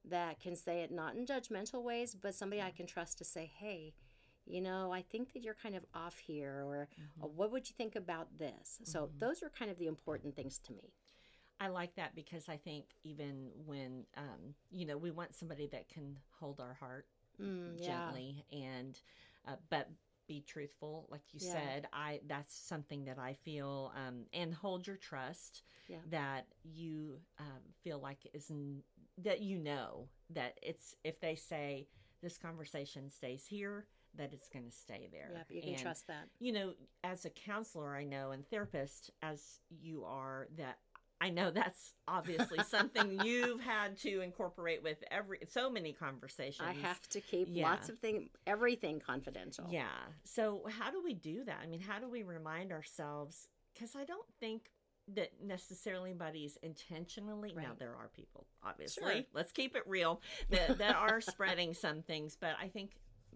that 0.05 0.39
can 0.39 0.55
say 0.55 0.81
it 0.81 0.91
not 0.91 1.15
in 1.15 1.25
judgmental 1.25 1.83
ways, 1.83 2.15
but 2.15 2.33
somebody 2.35 2.61
I 2.61 2.71
can 2.71 2.87
trust 2.87 3.17
to 3.19 3.25
say, 3.25 3.45
hey, 3.45 3.93
you 4.45 4.61
know, 4.61 4.91
I 4.93 5.01
think 5.01 5.33
that 5.33 5.41
you're 5.43 5.55
kind 5.55 5.75
of 5.75 5.85
off 5.93 6.19
here, 6.19 6.63
or 6.65 6.87
"Uh, 7.21 7.27
what 7.27 7.51
would 7.51 7.67
you 7.69 7.75
think 7.75 7.95
about 7.95 8.37
this? 8.37 8.79
So, 8.83 9.09
those 9.17 9.41
are 9.43 9.49
kind 9.49 9.71
of 9.71 9.77
the 9.79 9.87
important 9.87 10.35
things 10.35 10.59
to 10.59 10.73
me. 10.73 10.93
I 11.59 11.67
like 11.69 11.95
that 11.95 12.15
because 12.15 12.47
I 12.49 12.57
think 12.57 12.85
even 13.03 13.51
when 13.65 14.05
um, 14.17 14.55
you 14.71 14.85
know 14.85 14.97
we 14.97 15.09
want 15.11 15.33
somebody 15.33 15.67
that 15.67 15.87
can 15.89 16.17
hold 16.39 16.59
our 16.59 16.73
heart 16.75 17.07
Mm, 17.41 17.79
yeah. 17.79 18.05
gently 18.11 18.45
and 18.51 18.99
uh, 19.47 19.55
but 19.69 19.89
be 20.27 20.41
truthful 20.47 21.07
like 21.09 21.21
you 21.33 21.39
Yeah. 21.39 21.51
said 21.51 21.87
i 21.93 22.19
that's 22.27 22.55
something 22.55 23.05
that 23.05 23.17
i 23.19 23.33
feel 23.33 23.91
um, 23.95 24.25
and 24.33 24.53
hold 24.53 24.87
your 24.87 24.97
trust 24.97 25.63
Yeah. 25.87 25.97
that 26.09 26.47
you 26.63 27.19
um, 27.39 27.61
feel 27.83 27.99
like 27.99 28.19
is 28.33 28.51
that 29.17 29.41
you 29.41 29.57
know 29.59 30.09
that 30.29 30.57
it's 30.61 30.95
if 31.03 31.19
they 31.19 31.35
say 31.35 31.87
this 32.21 32.37
conversation 32.37 33.09
stays 33.11 33.45
here 33.45 33.87
that 34.15 34.33
it's 34.33 34.47
going 34.49 34.65
to 34.65 34.71
stay 34.71 35.09
there 35.11 35.29
Yeah, 35.33 35.43
you 35.49 35.61
can 35.61 35.71
And, 35.73 35.81
trust 35.81 36.07
that. 36.07 36.27
you 36.39 36.51
know 36.53 36.73
as 37.03 37.25
a 37.25 37.29
counselor 37.29 37.95
i 37.95 38.03
know 38.03 38.31
and 38.31 38.47
therapist 38.47 39.11
as 39.21 39.59
you 39.69 40.03
are 40.05 40.47
that 40.57 40.77
i 41.25 41.29
know 41.29 41.49
that's 41.51 41.93
obviously 42.07 42.59
something 42.69 43.19
you've 43.23 43.59
had 43.61 43.97
to 43.97 44.21
incorporate 44.21 44.81
with 44.83 44.97
every 45.09 45.39
so 45.49 45.69
many 45.69 45.91
conversations 45.91 46.67
I 46.69 46.73
have 46.87 47.01
to 47.09 47.19
keep 47.21 47.47
Yeah. 47.51 47.69
lots 47.69 47.89
of 47.89 47.97
things, 47.99 48.29
everything 48.45 48.99
confidential. 48.99 49.65
yeah. 49.69 49.87
So, 50.23 50.63
how 50.69 50.91
do 50.91 51.01
we 51.03 51.13
do 51.13 51.43
that? 51.45 51.59
I 51.63 51.67
mean, 51.67 51.81
how 51.81 51.99
do 51.99 52.07
we 52.07 52.21
remind 52.23 52.71
ourselves? 52.71 53.47
Because 53.73 53.95
I 53.95 54.03
don't 54.05 54.27
think 54.39 54.69
that 55.15 55.31
necessarily 55.43 56.09
anybody's 56.11 56.57
intentionally. 56.63 57.53
Now, 57.55 57.73
there 57.77 57.95
are 57.95 58.09
people, 58.15 58.45
obviously. 58.63 59.13
Sure. 59.13 59.23
Let's 59.33 59.51
keep 59.51 59.75
it 59.75 59.83
real 59.87 60.21
that, 60.49 60.77
that 60.79 60.95
are 60.95 61.21
spreading 61.21 61.73
some 61.73 62.01
things, 62.01 62.37
but 62.39 62.55
I 62.61 62.67
think 62.67 62.91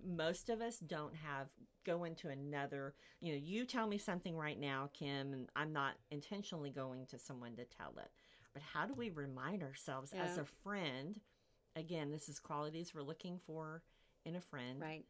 most 0.06 0.50
of 0.50 0.62
us 0.62 0.78
don't 0.80 1.16
have 1.16 1.48
go 1.90 2.04
into 2.04 2.30
another 2.30 2.94
you 3.22 3.32
know 3.34 3.40
you 3.42 3.66
tell 3.66 3.88
me 3.88 3.98
something 3.98 4.36
right 4.38 4.60
now 4.60 4.90
kim 4.94 5.34
and 5.34 5.48
i'm 5.56 5.74
not 5.74 5.94
intentionally 6.12 6.70
going 6.70 7.06
to 7.08 7.18
someone 7.18 7.56
to 7.56 7.66
tell 7.66 7.94
it 7.98 8.12
but 8.54 8.62
how 8.62 8.86
do 8.86 8.94
we 8.94 9.10
remind 9.10 9.64
ourselves 9.64 10.14
as 10.14 10.38
a 10.38 10.46
friend 10.64 11.20
again 11.76 12.12
this 12.12 12.30
is 12.30 12.40
qualities 12.40 12.94
we're 12.94 13.02
looking 13.02 13.40
for 13.48 13.82
in 14.26 14.36
a 14.36 14.42
friend 14.42 14.80
Right. 14.82 15.04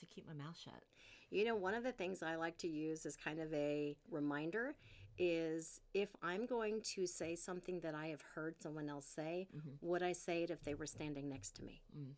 to 0.00 0.06
keep 0.06 0.26
my 0.26 0.34
mouth 0.34 0.56
shut. 0.62 0.82
You 1.30 1.44
know, 1.46 1.54
one 1.56 1.74
of 1.74 1.82
the 1.82 1.92
things 1.92 2.22
I 2.22 2.36
like 2.36 2.56
to 2.58 2.68
use 2.68 3.06
as 3.06 3.16
kind 3.16 3.40
of 3.40 3.52
a 3.54 3.96
reminder 4.10 4.74
is 5.18 5.80
if 5.94 6.10
I'm 6.22 6.44
going 6.46 6.82
to 6.94 7.06
say 7.06 7.34
something 7.34 7.80
that 7.80 7.94
I 7.94 8.08
have 8.08 8.22
heard 8.34 8.54
someone 8.62 8.88
else 8.90 9.06
say, 9.06 9.48
Mhm. 9.54 9.78
would 9.80 10.02
I 10.02 10.12
say 10.12 10.42
it 10.44 10.50
if 10.50 10.62
they 10.62 10.74
were 10.74 10.86
standing 10.86 11.28
next 11.28 11.56
to 11.56 11.62
me? 11.64 11.82
Mm. 11.96 12.14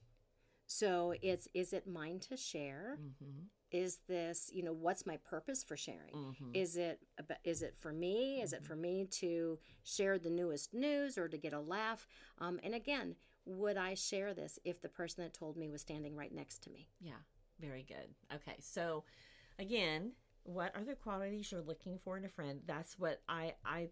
So 0.69 1.15
it's 1.23 1.49
is 1.55 1.73
it 1.73 1.89
mine 1.89 2.21
to 2.29 2.37
share? 2.37 2.99
Mm-hmm. 3.01 3.47
Is 3.71 3.99
this, 4.07 4.51
you 4.53 4.63
know, 4.63 4.73
what's 4.73 5.07
my 5.07 5.17
purpose 5.17 5.65
for 5.65 5.77
sharing? 5.77 6.15
Mm-hmm. 6.15 6.51
Is 6.55 6.77
it 6.77 7.01
is 7.43 7.63
it 7.63 7.75
for 7.77 7.93
me? 7.93 8.43
Is 8.43 8.53
it 8.53 8.65
for 8.65 8.77
me 8.77 9.07
to 9.13 9.59
share 9.83 10.19
the 10.19 10.31
newest 10.31 10.75
news 10.75 11.17
or 11.17 11.27
to 11.29 11.39
get 11.39 11.55
a 11.55 11.61
laugh? 11.61 12.07
Um, 12.39 12.61
and 12.63 12.75
again, 12.75 13.17
would 13.47 13.79
I 13.79 13.95
share 13.95 14.35
this 14.35 14.59
if 14.65 14.83
the 14.83 14.91
person 14.91 15.25
that 15.25 15.33
told 15.33 15.57
me 15.57 15.71
was 15.71 15.81
standing 15.81 16.15
right 16.15 16.35
next 16.35 16.63
to 16.65 16.71
me? 16.71 16.91
Yeah, 17.01 17.23
very 17.59 17.87
good. 17.89 18.15
Okay, 18.35 18.57
so 18.61 19.05
again, 19.59 20.13
what 20.43 20.77
are 20.77 20.85
the 20.85 20.95
qualities 20.95 21.51
you're 21.51 21.63
looking 21.63 21.99
for 22.05 22.19
in 22.19 22.27
a 22.27 22.29
friend? 22.29 22.61
That's 22.67 22.99
what 22.99 23.23
I 23.27 23.55
I 23.65 23.89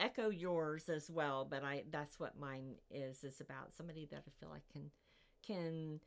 echo 0.00 0.28
yours 0.28 0.90
as 0.90 1.10
well, 1.10 1.46
but 1.50 1.64
I 1.64 1.84
that's 1.90 2.20
what 2.20 2.38
mine 2.38 2.74
is 2.90 3.24
is 3.24 3.40
about 3.40 3.74
somebody 3.74 4.06
that 4.10 4.22
I 4.26 4.30
feel 4.38 4.50
like 4.50 4.68
can 4.70 4.90
can 5.46 6.00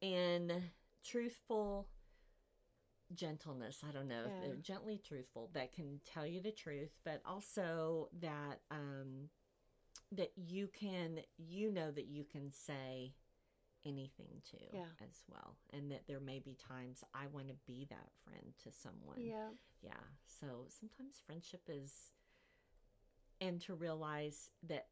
in 0.00 0.62
truthful 1.04 1.88
gentleness 3.14 3.82
i 3.88 3.92
don't 3.92 4.08
know 4.08 4.24
if 4.26 4.32
Yeah. 4.32 4.40
they're 4.48 4.56
gently 4.56 4.98
truthful 4.98 5.48
that 5.54 5.72
can 5.72 6.00
tell 6.04 6.26
you 6.26 6.40
the 6.40 6.50
truth 6.50 6.90
but 7.04 7.22
also 7.24 8.08
that 8.20 8.60
um 8.70 9.28
that 10.12 10.32
you 10.36 10.66
can 10.68 11.20
you 11.38 11.70
know 11.70 11.90
that 11.92 12.06
you 12.06 12.24
can 12.24 12.50
say 12.52 13.14
anything 13.84 14.42
to 14.50 14.56
Yeah. 14.72 14.86
as 15.00 15.22
well 15.28 15.56
and 15.72 15.92
that 15.92 16.08
there 16.08 16.18
may 16.18 16.40
be 16.40 16.54
times 16.56 17.04
i 17.14 17.28
want 17.28 17.46
to 17.48 17.54
be 17.66 17.86
that 17.90 18.10
friend 18.24 18.52
to 18.64 18.72
someone 18.72 19.18
Yeah. 19.20 19.50
yeah 19.80 20.02
so 20.26 20.66
sometimes 20.68 21.20
friendship 21.24 21.62
is 21.68 22.10
and 23.40 23.60
to 23.62 23.74
realize 23.74 24.50
that 24.64 24.86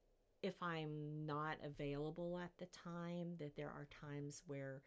if 0.44 0.54
i'm 0.62 1.24
not 1.26 1.56
available 1.64 2.38
at 2.38 2.50
the 2.58 2.66
time 2.66 3.34
that 3.38 3.56
there 3.56 3.68
are 3.70 3.86
times 4.00 4.42
where 4.46 4.82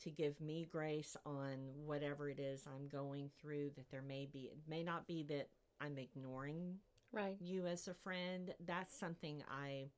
to 0.00 0.10
give 0.10 0.40
me 0.40 0.66
grace 0.70 1.16
on 1.24 1.58
whatever 1.86 2.28
it 2.28 2.40
is 2.40 2.64
i'm 2.66 2.88
going 2.88 3.30
through 3.40 3.70
that 3.76 3.88
there 3.90 4.02
may 4.02 4.26
be 4.32 4.40
it 4.52 4.58
may 4.68 4.82
not 4.82 5.06
be 5.06 5.22
that 5.22 5.48
i'm 5.80 5.96
ignoring 5.96 6.74
Right. 7.12 7.36
you 7.40 7.66
as 7.66 7.86
a 7.88 7.94
friend 7.94 8.54
that's 8.66 8.96
something 8.96 9.42
i 9.50 9.90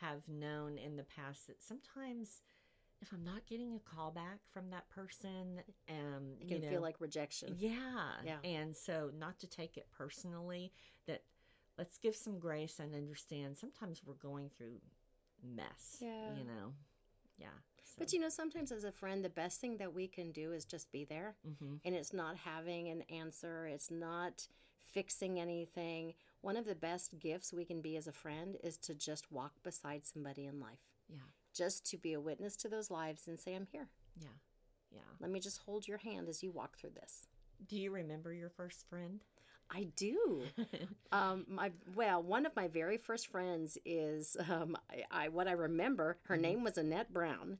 have 0.00 0.28
known 0.28 0.76
in 0.76 0.96
the 0.96 1.04
past 1.04 1.46
that 1.46 1.62
sometimes 1.62 2.42
if 3.00 3.12
i'm 3.12 3.24
not 3.24 3.46
getting 3.46 3.74
a 3.74 3.78
call 3.96 4.10
back 4.10 4.40
from 4.52 4.70
that 4.70 4.88
person 4.90 5.60
um 5.88 6.34
It 6.40 6.48
can 6.48 6.56
you 6.58 6.62
know, 6.64 6.68
feel 6.70 6.82
like 6.82 6.96
rejection. 7.00 7.56
yeah. 7.58 8.10
Yeah. 8.24 8.36
And 8.44 8.76
so 8.76 9.10
not 9.16 9.38
to 9.40 9.46
take 9.46 9.76
it 9.76 9.86
personally 9.96 10.72
let's 11.78 11.96
give 11.98 12.16
some 12.16 12.38
grace 12.38 12.78
and 12.80 12.94
understand 12.94 13.56
sometimes 13.56 14.02
we're 14.04 14.14
going 14.14 14.50
through 14.56 14.80
mess. 15.42 15.96
Yeah. 16.00 16.34
You 16.36 16.44
know. 16.44 16.72
Yeah. 17.38 17.46
But 17.98 18.12
you 18.12 18.20
know, 18.20 18.28
sometimes 18.28 18.70
as 18.70 18.84
a 18.84 18.92
friend, 18.92 19.24
the 19.24 19.28
best 19.30 19.60
thing 19.60 19.76
that 19.78 19.92
we 19.92 20.06
can 20.06 20.30
do 20.32 20.52
is 20.52 20.64
just 20.64 20.90
be 20.92 21.04
there. 21.04 21.36
hmm 21.44 21.76
And 21.84 21.94
it's 21.94 22.12
not 22.12 22.36
having 22.36 22.88
an 22.88 23.02
answer, 23.10 23.66
it's 23.66 23.90
not 23.90 24.46
fixing 24.92 25.40
anything. 25.40 26.14
One 26.40 26.56
of 26.56 26.64
the 26.64 26.74
best 26.76 27.18
gifts 27.18 27.52
we 27.52 27.64
can 27.64 27.80
be 27.80 27.96
as 27.96 28.06
a 28.06 28.12
friend 28.12 28.56
is 28.62 28.76
to 28.78 28.94
just 28.94 29.30
walk 29.32 29.52
beside 29.64 30.06
somebody 30.06 30.46
in 30.46 30.60
life, 30.60 30.78
Yeah. 31.08 31.18
just 31.54 31.84
to 31.90 31.96
be 31.98 32.12
a 32.12 32.20
witness 32.20 32.56
to 32.56 32.68
those 32.68 32.90
lives 32.90 33.26
and 33.26 33.38
say, 33.38 33.54
I'm 33.54 33.66
here. 33.66 33.88
Yeah. 34.20 34.28
Yeah. 34.90 35.00
Let 35.20 35.30
me 35.30 35.40
just 35.40 35.58
hold 35.58 35.86
your 35.88 35.98
hand 35.98 36.28
as 36.28 36.42
you 36.42 36.50
walk 36.52 36.78
through 36.78 36.90
this. 36.94 37.26
Do 37.66 37.76
you 37.76 37.90
remember 37.90 38.32
your 38.32 38.48
first 38.50 38.86
friend? 38.88 39.20
I 39.70 39.88
do. 39.96 40.42
um, 41.12 41.44
my 41.48 41.72
well, 41.94 42.22
one 42.22 42.46
of 42.46 42.56
my 42.56 42.68
very 42.68 42.96
first 42.96 43.28
friends 43.28 43.78
is 43.84 44.36
um, 44.50 44.76
I, 44.90 45.24
I 45.24 45.28
what 45.28 45.48
I 45.48 45.52
remember. 45.52 46.18
Her 46.24 46.34
mm-hmm. 46.34 46.42
name 46.42 46.64
was 46.64 46.78
Annette 46.78 47.12
Brown, 47.12 47.58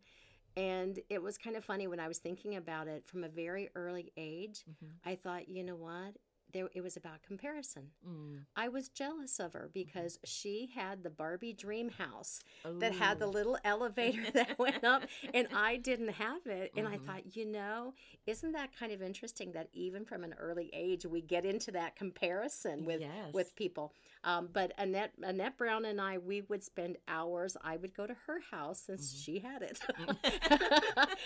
and 0.57 0.99
it 1.11 1.23
was 1.23 1.39
kind 1.39 1.57
of 1.57 1.65
funny 1.65 1.87
when 1.87 2.01
I 2.01 2.09
was 2.09 2.19
thinking 2.19 2.57
about 2.57 2.89
it 2.89 3.07
from 3.07 3.25
a 3.25 3.29
very 3.29 3.71
early 3.75 4.13
age. 4.17 4.65
Mm-hmm. 4.71 5.11
I 5.11 5.15
thought, 5.17 5.49
you 5.49 5.63
know 5.63 5.77
what? 5.77 6.17
There 6.53 6.69
it 6.75 6.83
was 6.83 6.97
about 6.97 7.23
comparison. 7.23 7.91
Mm. 8.09 8.45
I 8.57 8.69
was 8.69 8.89
jealous 8.89 9.39
of 9.39 9.53
her 9.53 9.71
because 9.73 10.15
mm-hmm. 10.15 10.27
she 10.27 10.71
had 10.75 11.03
the 11.03 11.11
Barbie 11.11 11.53
dream 11.53 11.91
house 11.91 12.41
Ooh. 12.67 12.79
that 12.79 12.95
had 12.95 13.19
the 13.19 13.27
little 13.27 13.59
elevator 13.65 14.31
that 14.33 14.59
went 14.59 14.85
up 14.85 15.03
and 15.35 15.49
I 15.55 15.77
didn't 15.77 16.11
have 16.11 16.47
it 16.47 16.73
and 16.77 16.87
mm-hmm. 16.87 16.95
I 16.95 16.99
thought, 16.99 17.37
you 17.37 17.47
know, 17.47 17.95
isn't 18.27 18.53
that 18.53 18.77
kind 18.79 18.93
of 18.93 19.03
interesting 19.03 19.53
that 19.53 19.69
even 19.73 20.05
from 20.05 20.25
an 20.25 20.35
early 20.39 20.71
age 20.73 21.07
we 21.07 21.21
get 21.21 21.45
into 21.45 21.71
that 21.73 21.97
comparison 21.97 22.85
with 22.85 23.01
yes. 23.01 23.33
with 23.33 23.55
people. 23.57 23.93
Um, 24.25 24.49
but 24.53 24.73
Annette 24.79 25.13
Annette 25.23 25.57
Brown 25.57 25.85
and 25.85 26.01
I 26.01 26.19
we 26.19 26.43
would 26.43 26.65
spend 26.65 26.97
hours. 27.07 27.57
I 27.63 27.77
would 27.77 27.95
go 27.95 28.07
to 28.07 28.17
her 28.27 28.41
house 28.51 28.81
since 28.81 29.13
mm-hmm. 29.13 29.21
she 29.21 29.39
had 29.39 29.63
it. 29.63 29.81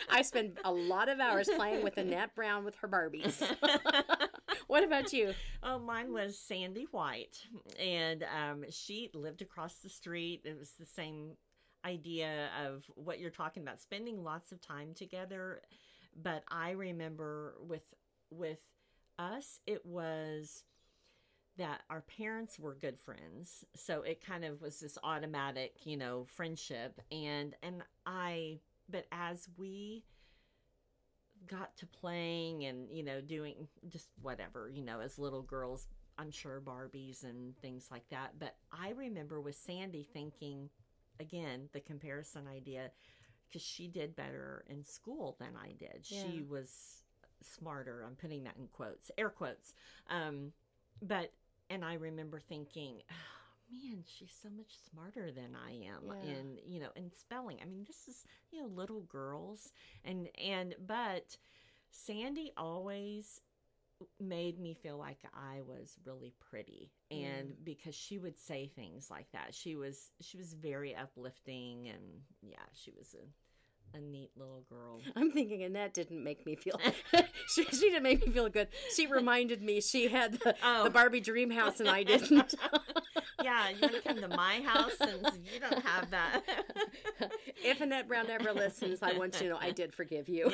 I 0.10 0.22
spent 0.22 0.58
a 0.64 0.72
lot 0.72 1.08
of 1.08 1.20
hours 1.20 1.48
playing 1.56 1.82
with 1.82 1.96
Annette 1.96 2.34
Brown 2.34 2.64
with 2.64 2.76
her 2.76 2.88
Barbies. 2.88 3.42
what 4.72 4.84
about 4.84 5.12
you? 5.12 5.34
Oh, 5.62 5.78
mine 5.92 6.14
was 6.14 6.38
Sandy 6.38 6.86
White, 6.92 7.46
and 7.78 8.24
um, 8.24 8.64
she 8.70 9.10
lived 9.12 9.42
across 9.42 9.74
the 9.74 9.90
street. 9.90 10.40
It 10.46 10.58
was 10.58 10.70
the 10.80 10.86
same 10.86 11.32
idea 11.84 12.48
of 12.66 12.84
what 12.94 13.20
you're 13.20 13.28
talking 13.28 13.62
about, 13.62 13.82
spending 13.82 14.24
lots 14.24 14.50
of 14.50 14.62
time 14.62 14.94
together. 14.94 15.60
But 16.16 16.44
I 16.48 16.70
remember 16.70 17.56
with 17.60 17.82
with 18.30 18.60
us, 19.18 19.60
it 19.66 19.84
was 19.84 20.64
that 21.58 21.82
our 21.90 22.00
parents 22.00 22.58
were 22.58 22.74
good 22.74 22.98
friends 22.98 23.62
so 23.76 24.00
it 24.00 24.24
kind 24.24 24.42
of 24.42 24.62
was 24.62 24.80
this 24.80 24.96
automatic 25.04 25.74
you 25.84 25.98
know 25.98 26.24
friendship 26.34 26.98
and 27.12 27.54
and 27.62 27.82
i 28.06 28.58
but 28.88 29.04
as 29.12 29.50
we 29.58 30.02
got 31.48 31.76
to 31.76 31.86
playing 31.86 32.64
and 32.64 32.88
you 32.90 33.02
know 33.02 33.20
doing 33.20 33.68
just 33.88 34.08
whatever 34.20 34.70
you 34.72 34.82
know 34.82 35.00
as 35.00 35.18
little 35.18 35.42
girls 35.42 35.86
i'm 36.18 36.30
sure 36.30 36.60
barbies 36.60 37.24
and 37.24 37.56
things 37.58 37.88
like 37.90 38.08
that. 38.10 38.32
But 38.38 38.56
i 38.72 38.90
remember 38.90 39.40
with 39.40 39.56
sandy 39.56 40.06
thinking 40.12 40.68
again 41.20 41.68
the 41.72 41.80
comparison 41.80 42.46
idea 42.46 42.90
because 43.48 43.66
she 43.66 43.88
did 43.88 44.16
better 44.16 44.64
in 44.68 44.84
school 44.84 45.36
than 45.38 45.50
i 45.62 45.72
did. 45.72 46.04
Yeah. 46.04 46.22
she 46.22 46.42
was 46.42 47.02
smarter 47.42 48.04
i'm 48.06 48.14
putting 48.14 48.44
that 48.44 48.56
in 48.58 48.66
quotes 48.68 49.10
air 49.18 49.30
quotes. 49.30 49.74
Um, 50.08 50.52
but 51.00 51.32
and 51.70 51.84
i 51.84 51.94
remember 51.94 52.40
thinking 52.40 53.02
man, 53.72 54.04
she's 54.06 54.34
so 54.42 54.48
much 54.50 54.72
smarter 54.90 55.30
than 55.32 55.56
I 55.56 55.72
am 55.72 56.14
yeah. 56.24 56.32
in, 56.32 56.58
you 56.64 56.80
know, 56.80 56.90
in 56.96 57.10
spelling. 57.10 57.58
I 57.62 57.64
mean, 57.64 57.84
this 57.86 58.08
is, 58.08 58.24
you 58.50 58.60
know, 58.60 58.68
little 58.68 59.02
girls 59.02 59.72
and 60.04 60.28
and 60.42 60.74
but 60.86 61.36
Sandy 61.90 62.52
always 62.56 63.40
made 64.20 64.58
me 64.58 64.74
feel 64.74 64.98
like 64.98 65.18
I 65.32 65.60
was 65.60 65.96
really 66.04 66.32
pretty 66.50 66.90
and 67.10 67.50
mm. 67.50 67.64
because 67.64 67.94
she 67.94 68.18
would 68.18 68.36
say 68.36 68.70
things 68.74 69.10
like 69.10 69.30
that. 69.32 69.54
She 69.54 69.76
was 69.76 70.10
she 70.20 70.36
was 70.36 70.54
very 70.54 70.94
uplifting 70.94 71.88
and 71.88 72.02
yeah, 72.42 72.66
she 72.74 72.90
was 72.90 73.14
a 73.14 73.26
a 73.94 74.00
neat 74.00 74.30
little 74.36 74.64
girl. 74.68 75.00
I'm 75.16 75.30
thinking 75.30 75.62
Annette 75.62 75.94
didn't 75.94 76.22
make 76.22 76.46
me 76.46 76.56
feel. 76.56 76.80
she, 77.48 77.64
she 77.64 77.90
didn't 77.90 78.02
make 78.02 78.26
me 78.26 78.32
feel 78.32 78.48
good. 78.48 78.68
She 78.94 79.06
reminded 79.10 79.62
me 79.62 79.80
she 79.80 80.08
had 80.08 80.34
the, 80.34 80.54
oh. 80.62 80.84
the 80.84 80.90
Barbie 80.90 81.20
dream 81.20 81.50
house 81.50 81.80
and 81.80 81.88
I 81.88 82.02
didn't. 82.02 82.54
Yeah, 83.42 83.70
you 83.70 83.80
want 83.80 83.94
to 83.94 84.00
come 84.02 84.20
to 84.20 84.28
my 84.28 84.60
house 84.60 84.92
since 84.98 85.38
you 85.52 85.60
don't 85.60 85.84
have 85.84 86.10
that. 86.10 86.42
if 87.64 87.80
Annette 87.80 88.08
Brown 88.08 88.28
ever 88.30 88.52
listens, 88.52 89.02
I 89.02 89.12
want 89.14 89.34
you 89.34 89.48
to 89.48 89.48
know 89.50 89.58
I 89.60 89.70
did 89.70 89.94
forgive 89.94 90.28
you. 90.28 90.50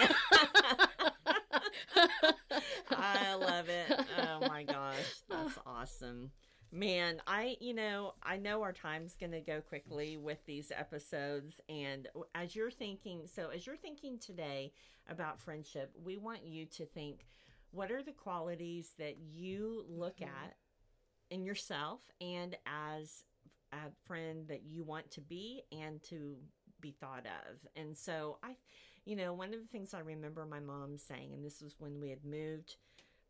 I 2.91 3.35
love 3.35 3.69
it. 3.69 4.01
Oh 4.19 4.41
my 4.49 4.64
gosh, 4.64 5.23
that's 5.29 5.59
awesome. 5.67 6.31
Man, 6.71 7.23
I, 7.27 7.57
you 7.61 7.73
know, 7.73 8.12
I 8.23 8.37
know 8.37 8.62
our 8.62 8.75
time's 8.75 9.17
going 9.17 9.33
to 9.33 9.41
go 9.41 9.62
quickly 9.62 10.19
with 10.19 10.45
these 10.45 10.71
episodes. 10.71 11.61
And 11.69 12.09
as 12.35 12.55
you're 12.55 12.71
thinking, 12.71 13.23
so 13.27 13.49
as 13.49 13.67
you're 13.67 13.77
thinking 13.77 14.19
today 14.19 14.73
about 15.09 15.41
friendship, 15.41 15.91
we 16.05 16.19
want 16.19 16.45
you 16.45 16.67
to 16.67 16.85
think 16.85 17.25
what 17.71 17.91
are 17.91 18.03
the 18.03 18.12
qualities 18.12 18.91
that 18.99 19.17
you 19.19 19.85
look 19.88 20.19
mm-hmm. 20.19 20.29
at 20.45 20.57
in 21.31 21.45
yourself 21.45 22.01
and 22.21 22.57
as 22.67 23.25
a 23.73 23.91
friend 24.07 24.47
that 24.49 24.62
you 24.64 24.83
want 24.83 25.11
to 25.12 25.21
be 25.21 25.62
and 25.73 26.03
to 26.05 26.37
be 26.81 26.93
thought 26.93 27.27
of. 27.27 27.59
And 27.77 27.97
so 27.97 28.38
I, 28.43 28.57
you 29.05 29.17
know, 29.17 29.33
one 29.33 29.53
of 29.53 29.61
the 29.61 29.67
things 29.67 29.95
I 29.95 30.01
remember 30.01 30.47
my 30.47 30.61
mom 30.61 30.97
saying, 30.97 31.33
and 31.33 31.45
this 31.45 31.61
was 31.61 31.75
when 31.79 32.01
we 32.01 32.11
had 32.11 32.25
moved, 32.25 32.77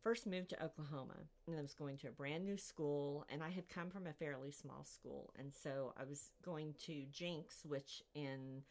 first 0.03 0.27
moved 0.27 0.51
to 0.51 0.65
Oklahoma, 0.65 1.17
and 1.47 1.59
I 1.59 1.63
was 1.63 1.75
going 1.75 1.97
to 1.99 2.09
a 2.09 2.13
brand 2.13 2.45
new 2.45 2.57
school, 2.57 3.27
and 3.29 3.43
I 3.43 3.51
had 3.51 3.69
come 3.69 3.91
from 3.91 4.07
a 4.07 4.13
fairly 4.13 4.53
small 4.53 4.85
school. 4.85 5.33
And 5.39 5.53
so 5.53 5.95
I 5.99 6.05
was 6.05 6.31
going 6.45 6.75
to 6.87 7.05
Jenks, 7.11 7.65
which 7.65 8.03
in 8.15 8.63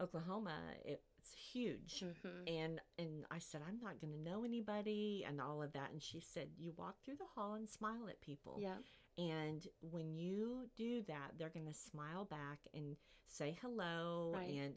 Oklahoma, 0.00 0.58
it, 0.84 1.02
it's 1.28 1.52
huge. 1.52 2.04
Mm-hmm. 2.04 2.54
And 2.54 2.80
and 2.98 3.24
I 3.30 3.38
said, 3.38 3.60
I'm 3.66 3.78
not 3.80 4.00
going 4.00 4.12
to 4.12 4.30
know 4.30 4.44
anybody 4.44 5.24
and 5.26 5.40
all 5.40 5.62
of 5.62 5.72
that. 5.72 5.90
And 5.92 6.02
she 6.02 6.20
said, 6.20 6.48
you 6.58 6.72
walk 6.76 6.96
through 7.04 7.16
the 7.16 7.24
hall 7.34 7.54
and 7.54 7.68
smile 7.68 8.08
at 8.08 8.20
people. 8.20 8.58
Yeah. 8.60 8.76
And 9.18 9.66
when 9.80 10.14
you 10.14 10.68
do 10.76 11.02
that, 11.08 11.32
they're 11.38 11.48
going 11.48 11.66
to 11.66 11.74
smile 11.74 12.24
back 12.24 12.58
and 12.72 12.96
say 13.26 13.56
hello, 13.60 14.32
right. 14.34 14.48
and 14.48 14.74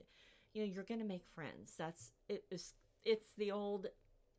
you 0.54 0.62
know 0.62 0.74
you're 0.74 0.84
going 0.84 1.00
to 1.00 1.06
make 1.06 1.26
friends. 1.36 1.74
That's 1.78 2.12
it 2.28 2.44
is. 2.52 2.74
It's 3.06 3.30
the 3.38 3.52
old 3.52 3.88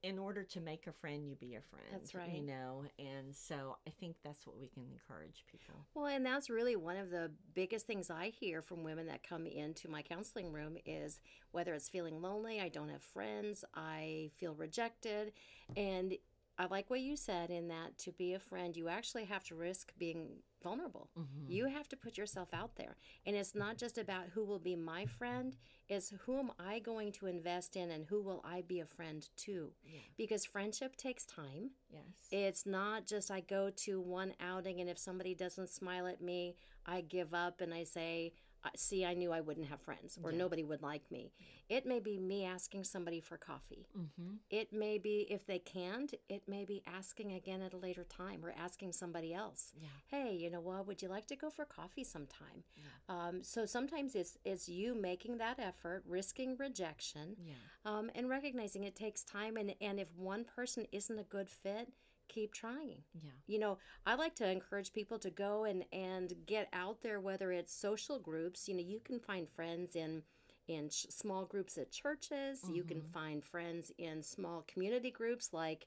in 0.02 0.18
order 0.18 0.42
to 0.42 0.60
make 0.60 0.86
a 0.86 0.92
friend, 0.92 1.28
you 1.28 1.36
be 1.36 1.54
a 1.54 1.60
friend. 1.60 1.86
That's 1.92 2.14
right. 2.14 2.28
You 2.28 2.42
know, 2.42 2.84
and 2.98 3.34
so 3.34 3.76
I 3.86 3.90
think 3.90 4.16
that's 4.24 4.46
what 4.46 4.58
we 4.58 4.66
can 4.68 4.84
encourage 4.84 5.44
people. 5.50 5.86
Well, 5.94 6.06
and 6.06 6.26
that's 6.26 6.50
really 6.50 6.74
one 6.74 6.96
of 6.96 7.10
the 7.10 7.30
biggest 7.54 7.86
things 7.86 8.10
I 8.10 8.28
hear 8.28 8.62
from 8.62 8.82
women 8.82 9.06
that 9.06 9.26
come 9.26 9.46
into 9.46 9.88
my 9.88 10.02
counseling 10.02 10.52
room 10.52 10.76
is 10.84 11.20
whether 11.52 11.72
it's 11.74 11.88
feeling 11.88 12.20
lonely, 12.20 12.60
I 12.60 12.68
don't 12.68 12.88
have 12.88 13.02
friends, 13.02 13.64
I 13.74 14.30
feel 14.38 14.54
rejected, 14.54 15.32
and 15.76 16.14
I 16.58 16.66
like 16.66 16.90
what 16.90 17.00
you 17.00 17.16
said 17.16 17.50
in 17.50 17.68
that 17.68 17.96
to 17.98 18.12
be 18.12 18.34
a 18.34 18.38
friend, 18.38 18.76
you 18.76 18.88
actually 18.88 19.24
have 19.24 19.44
to 19.44 19.54
risk 19.54 19.92
being 19.98 20.28
vulnerable. 20.62 21.08
Mm-hmm. 21.18 21.50
You 21.50 21.66
have 21.66 21.88
to 21.88 21.96
put 21.96 22.18
yourself 22.18 22.48
out 22.52 22.76
there. 22.76 22.96
And 23.26 23.34
it's 23.34 23.54
not 23.54 23.78
just 23.78 23.98
about 23.98 24.26
who 24.32 24.44
will 24.44 24.58
be 24.58 24.76
my 24.76 25.06
friend, 25.06 25.56
it's 25.88 26.12
who 26.24 26.38
am 26.38 26.52
I 26.58 26.78
going 26.78 27.12
to 27.12 27.26
invest 27.26 27.76
in 27.76 27.90
and 27.90 28.04
who 28.06 28.22
will 28.22 28.42
I 28.44 28.62
be 28.62 28.80
a 28.80 28.86
friend 28.86 29.26
to? 29.38 29.72
Yeah. 29.84 30.00
Because 30.16 30.44
friendship 30.44 30.96
takes 30.96 31.24
time. 31.24 31.70
Yes. 31.90 32.02
It's 32.30 32.66
not 32.66 33.06
just 33.06 33.30
I 33.30 33.40
go 33.40 33.70
to 33.84 34.00
one 34.00 34.34
outing 34.40 34.80
and 34.80 34.88
if 34.88 34.98
somebody 34.98 35.34
doesn't 35.34 35.70
smile 35.70 36.06
at 36.06 36.20
me, 36.20 36.56
I 36.86 37.00
give 37.00 37.34
up 37.34 37.60
and 37.60 37.72
I 37.72 37.84
say, 37.84 38.32
see, 38.76 39.04
I 39.04 39.14
knew 39.14 39.32
I 39.32 39.40
wouldn't 39.40 39.68
have 39.68 39.80
friends 39.80 40.18
or 40.22 40.30
yeah. 40.30 40.38
nobody 40.38 40.62
would 40.62 40.82
like 40.82 41.10
me. 41.10 41.32
It 41.68 41.86
may 41.86 42.00
be 42.00 42.18
me 42.18 42.44
asking 42.44 42.84
somebody 42.84 43.20
for 43.20 43.36
coffee. 43.36 43.86
Mm-hmm. 43.98 44.34
It 44.50 44.72
may 44.72 44.98
be, 44.98 45.26
if 45.30 45.46
they 45.46 45.58
can't, 45.58 46.12
it 46.28 46.42
may 46.46 46.64
be 46.64 46.82
asking 46.86 47.32
again 47.32 47.62
at 47.62 47.72
a 47.72 47.76
later 47.76 48.04
time 48.04 48.44
or 48.44 48.54
asking 48.56 48.92
somebody 48.92 49.34
else. 49.34 49.72
Yeah. 49.80 49.88
Hey, 50.10 50.34
you 50.34 50.50
know 50.50 50.60
what? 50.60 50.86
Would 50.86 51.02
you 51.02 51.08
like 51.08 51.26
to 51.26 51.36
go 51.36 51.50
for 51.50 51.64
coffee 51.64 52.04
sometime? 52.04 52.64
Yeah. 52.76 52.84
Um, 53.08 53.42
so 53.42 53.66
sometimes 53.66 54.14
it's 54.14 54.38
it's 54.44 54.68
you 54.68 54.94
making 54.94 55.38
that 55.38 55.58
effort, 55.58 56.04
risking 56.06 56.56
rejection, 56.58 57.36
yeah. 57.44 57.54
um, 57.84 58.10
and 58.14 58.28
recognizing 58.28 58.84
it 58.84 58.94
takes 58.94 59.22
time. 59.22 59.56
And 59.56 59.74
and 59.80 59.98
if 59.98 60.08
one 60.16 60.44
person 60.44 60.86
isn't 60.92 61.18
a 61.18 61.24
good 61.24 61.48
fit, 61.48 61.88
keep 62.28 62.52
trying. 62.52 63.02
Yeah. 63.14 63.30
You 63.46 63.58
know, 63.58 63.78
I 64.06 64.14
like 64.14 64.34
to 64.36 64.50
encourage 64.50 64.92
people 64.92 65.18
to 65.20 65.30
go 65.30 65.64
and 65.64 65.84
and 65.92 66.32
get 66.46 66.68
out 66.72 67.02
there 67.02 67.20
whether 67.20 67.52
it's 67.52 67.74
social 67.74 68.18
groups, 68.18 68.68
you 68.68 68.74
know, 68.74 68.82
you 68.82 69.00
can 69.00 69.20
find 69.20 69.48
friends 69.48 69.96
in 69.96 70.22
in 70.68 70.88
ch- 70.88 71.06
small 71.10 71.44
groups 71.44 71.76
at 71.76 71.90
churches, 71.90 72.60
mm-hmm. 72.60 72.74
you 72.74 72.84
can 72.84 72.98
mm-hmm. 72.98 73.12
find 73.12 73.44
friends 73.44 73.90
in 73.98 74.22
small 74.22 74.64
community 74.66 75.10
groups 75.10 75.52
like 75.52 75.86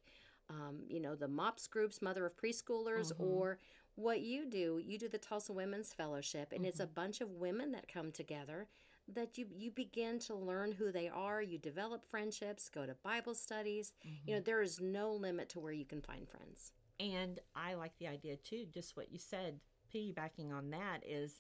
um, 0.49 0.81
you 0.87 0.99
know, 0.99 1.15
the 1.15 1.27
MOPS 1.27 1.65
groups, 1.67 2.03
Mother 2.03 2.25
of 2.25 2.37
Preschoolers 2.37 3.11
mm-hmm. 3.11 3.23
or 3.23 3.57
what 3.95 4.21
you 4.21 4.45
do, 4.45 4.79
you 4.83 4.99
do 4.99 5.07
the 5.07 5.17
Tulsa 5.17 5.53
Women's 5.53 5.91
Fellowship 5.93 6.51
and 6.51 6.61
mm-hmm. 6.61 6.67
it's 6.67 6.79
a 6.79 6.83
mm-hmm. 6.83 6.93
bunch 6.93 7.21
of 7.21 7.31
women 7.31 7.71
that 7.71 7.91
come 7.91 8.11
together 8.11 8.67
that 9.13 9.37
you 9.37 9.47
you 9.55 9.71
begin 9.71 10.19
to 10.19 10.35
learn 10.35 10.71
who 10.71 10.91
they 10.91 11.07
are 11.07 11.41
you 11.41 11.57
develop 11.57 12.03
friendships 12.09 12.69
go 12.69 12.85
to 12.85 12.95
bible 13.03 13.35
studies 13.35 13.93
mm-hmm. 14.05 14.15
you 14.25 14.33
know 14.33 14.39
mm-hmm. 14.39 14.45
there 14.45 14.61
is 14.61 14.79
no 14.81 15.11
limit 15.13 15.49
to 15.49 15.59
where 15.59 15.73
you 15.73 15.85
can 15.85 16.01
find 16.01 16.27
friends 16.27 16.71
and 16.99 17.39
i 17.55 17.73
like 17.73 17.97
the 17.99 18.07
idea 18.07 18.35
too 18.37 18.65
just 18.73 18.97
what 18.97 19.11
you 19.11 19.19
said 19.19 19.59
piggybacking 19.93 20.51
on 20.51 20.71
that 20.71 20.99
is 21.05 21.39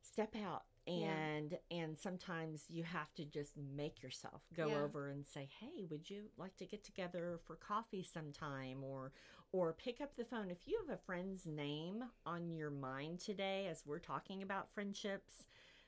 step 0.00 0.34
out 0.46 0.62
and 0.86 1.00
yeah. 1.00 1.08
and 1.36 1.58
and 1.70 1.98
sometimes 1.98 2.64
you 2.68 2.82
have 2.82 3.12
to 3.14 3.24
just 3.24 3.54
make 3.56 4.02
yourself 4.02 4.42
go 4.54 4.68
Yeah. 4.68 4.82
over 4.82 5.08
and 5.08 5.26
say, 5.26 5.48
"Hey, 5.58 5.84
would 5.88 6.10
you 6.10 6.30
like 6.36 6.56
to 6.56 6.66
get 6.66 6.84
together 6.84 7.40
for 7.44 7.56
coffee 7.56 8.02
sometime?" 8.02 8.84
or 8.84 9.12
or 9.52 9.72
pick 9.72 10.00
up 10.00 10.16
the 10.16 10.24
phone 10.24 10.50
if 10.50 10.66
you 10.66 10.78
have 10.80 10.94
a 10.94 11.00
friend's 11.00 11.46
name 11.46 12.04
on 12.26 12.50
your 12.50 12.70
mind 12.70 13.20
today 13.20 13.66
as 13.66 13.86
we're 13.86 13.98
talking 13.98 14.42
about 14.42 14.72
friendships. 14.72 15.46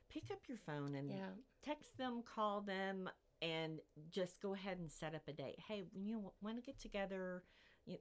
Pick 0.09 0.31
up 0.31 0.38
your 0.49 0.59
phone 0.59 0.95
and 0.95 1.11
Yeah. 1.11 1.31
text 1.62 1.97
them, 1.99 2.23
call 2.23 2.61
them, 2.62 3.09
and 3.42 3.81
just 4.11 4.40
go 4.40 4.55
ahead 4.55 4.79
and 4.79 4.90
set 4.90 5.14
up 5.14 5.29
a 5.29 5.33
date. 5.33 5.59
Hey, 5.61 5.83
when 5.92 6.07
you 6.07 6.33
want 6.40 6.57
to 6.57 6.62
get 6.62 6.79
together 6.79 7.45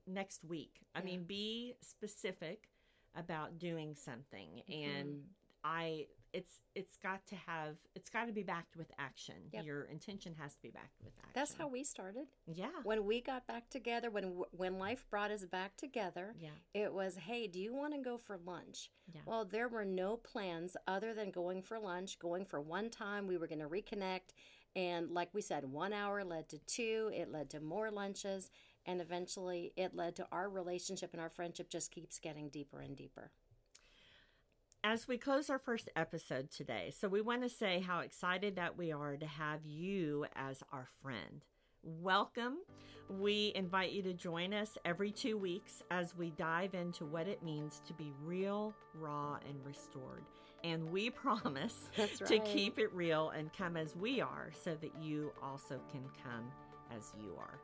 next 0.08 0.44
week? 0.44 0.82
I 0.94 1.00
Yeah. 1.00 1.06
mean, 1.06 1.24
be 1.26 1.76
specific 1.82 2.70
about 3.16 3.60
doing 3.60 3.96
something, 3.96 4.62
and 4.68 5.16
Mm-hmm. 5.16 5.28
I 5.64 6.08
it's 6.36 6.60
it's 6.76 6.98
got 6.98 7.26
to 7.28 7.36
have 7.36 7.78
it's 7.96 8.10
got 8.10 8.26
to 8.26 8.34
be 8.34 8.44
backed 8.44 8.76
with 8.76 8.92
action. 9.00 9.36
Yep. 9.54 9.64
Your 9.64 9.84
intention 9.84 10.36
has 10.38 10.54
to 10.56 10.62
be 10.62 10.70
backed 10.70 11.02
with 11.02 11.14
action. 11.18 11.32
That's 11.34 11.54
how 11.58 11.68
we 11.70 11.84
started. 11.86 12.26
Yeah. 12.46 12.68
When 12.84 13.06
we 13.06 13.22
got 13.22 13.48
back 13.48 13.70
together, 13.70 14.12
when 14.12 14.44
when 14.52 14.78
life 14.78 15.06
brought 15.10 15.32
us 15.32 15.46
back 15.46 15.78
together, 15.78 16.36
Yeah. 16.38 16.50
it 16.74 16.94
was, 16.94 17.16
"Hey, 17.16 17.48
do 17.48 17.60
you 17.60 17.74
want 17.74 17.94
to 17.94 18.02
go 18.02 18.18
for 18.18 18.38
lunch?" 18.38 18.92
Yeah. 19.14 19.22
Well, 19.26 19.46
there 19.46 19.70
were 19.70 19.86
no 19.86 20.18
plans 20.18 20.76
other 20.86 21.14
than 21.14 21.32
going 21.32 21.62
for 21.62 21.80
lunch, 21.80 22.20
going 22.20 22.44
for 22.46 22.60
one 22.60 22.90
time. 22.90 23.28
We 23.28 23.38
were 23.38 23.48
going 23.48 23.60
to 23.60 23.70
reconnect, 23.70 24.34
and 24.76 25.12
like 25.12 25.34
we 25.34 25.42
said, 25.42 25.64
one 25.72 25.94
hour 25.94 26.24
led 26.26 26.50
to 26.50 26.60
two. 26.60 27.12
It 27.14 27.32
led 27.32 27.50
to 27.52 27.62
more 27.62 27.90
lunches, 27.92 28.50
and 28.86 29.00
eventually, 29.00 29.72
it 29.78 29.96
led 29.96 30.18
to 30.18 30.28
our 30.34 30.50
relationship 30.50 31.14
and 31.14 31.22
our 31.22 31.30
friendship 31.30 31.70
just 31.70 31.92
keeps 31.92 32.20
getting 32.20 32.50
deeper 32.50 32.82
and 32.82 32.98
deeper. 32.98 33.32
As 34.86 35.08
we 35.08 35.18
close 35.18 35.50
our 35.50 35.58
first 35.58 35.90
episode 35.96 36.52
today, 36.52 36.94
so 36.96 37.08
we 37.08 37.20
want 37.20 37.42
to 37.42 37.50
say 37.50 37.80
how 37.80 38.02
excited 38.02 38.56
that 38.56 38.78
we 38.78 38.92
are 38.92 39.18
to 39.18 39.26
have 39.26 39.66
you 39.66 40.28
as 40.36 40.62
our 40.72 40.88
friend. 41.02 41.44
Welcome. 41.82 42.58
We 43.10 43.52
invite 43.56 43.94
you 43.94 44.04
to 44.04 44.14
join 44.14 44.54
us 44.54 44.78
every 44.86 45.10
two 45.10 45.40
weeks 45.40 45.82
as 45.90 46.16
we 46.16 46.30
dive 46.38 46.76
into 46.76 47.04
what 47.04 47.28
it 47.28 47.42
means 47.42 47.82
to 47.88 47.94
be 47.94 48.14
real, 48.24 48.76
raw, 48.94 49.40
and 49.50 49.66
restored. 49.66 50.24
And 50.64 50.92
we 50.92 51.10
promise 51.26 51.90
That's 51.98 52.20
to 52.20 52.38
keep 52.38 52.78
it 52.78 52.94
real 52.94 53.32
and 53.32 53.52
come 53.54 53.78
as 53.78 53.96
we 53.96 54.22
are 54.22 54.52
so 54.64 54.76
that 54.82 54.92
you 55.02 55.32
also 55.42 55.80
can 55.92 56.04
come 56.24 56.52
as 56.96 57.12
you 57.20 57.34
are. 57.40 57.60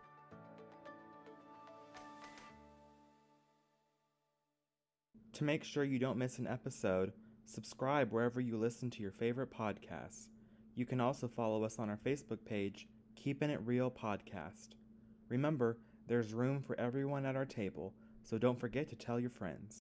To 5.34 5.44
make 5.46 5.64
sure 5.64 5.84
you 5.84 5.98
don't 5.98 6.18
miss 6.18 6.40
an 6.40 6.48
episode, 6.48 7.14
subscribe 7.46 8.12
wherever 8.12 8.42
you 8.42 8.58
listen 8.58 8.90
to 8.92 9.02
your 9.02 9.12
favorite 9.12 9.50
podcasts. 9.50 10.28
You 10.76 10.86
can 10.86 11.00
also 11.00 11.28
follow 11.28 11.64
us 11.64 11.80
on 11.80 11.90
our 11.90 11.98
Facebook 11.98 12.44
page, 12.46 12.88
Keeping 13.16 13.50
It 13.50 13.62
Real 13.66 13.90
Podcast. 13.90 14.70
Remember, 15.30 15.78
there's 16.08 16.34
room 16.34 16.62
for 16.62 16.80
everyone 16.80 17.26
at 17.26 17.36
our 17.36 17.46
table, 17.46 17.94
so 18.24 18.38
don't 18.38 18.60
forget 18.60 18.90
to 18.90 18.96
tell 18.96 19.20
your 19.20 19.30
friends. 19.30 19.82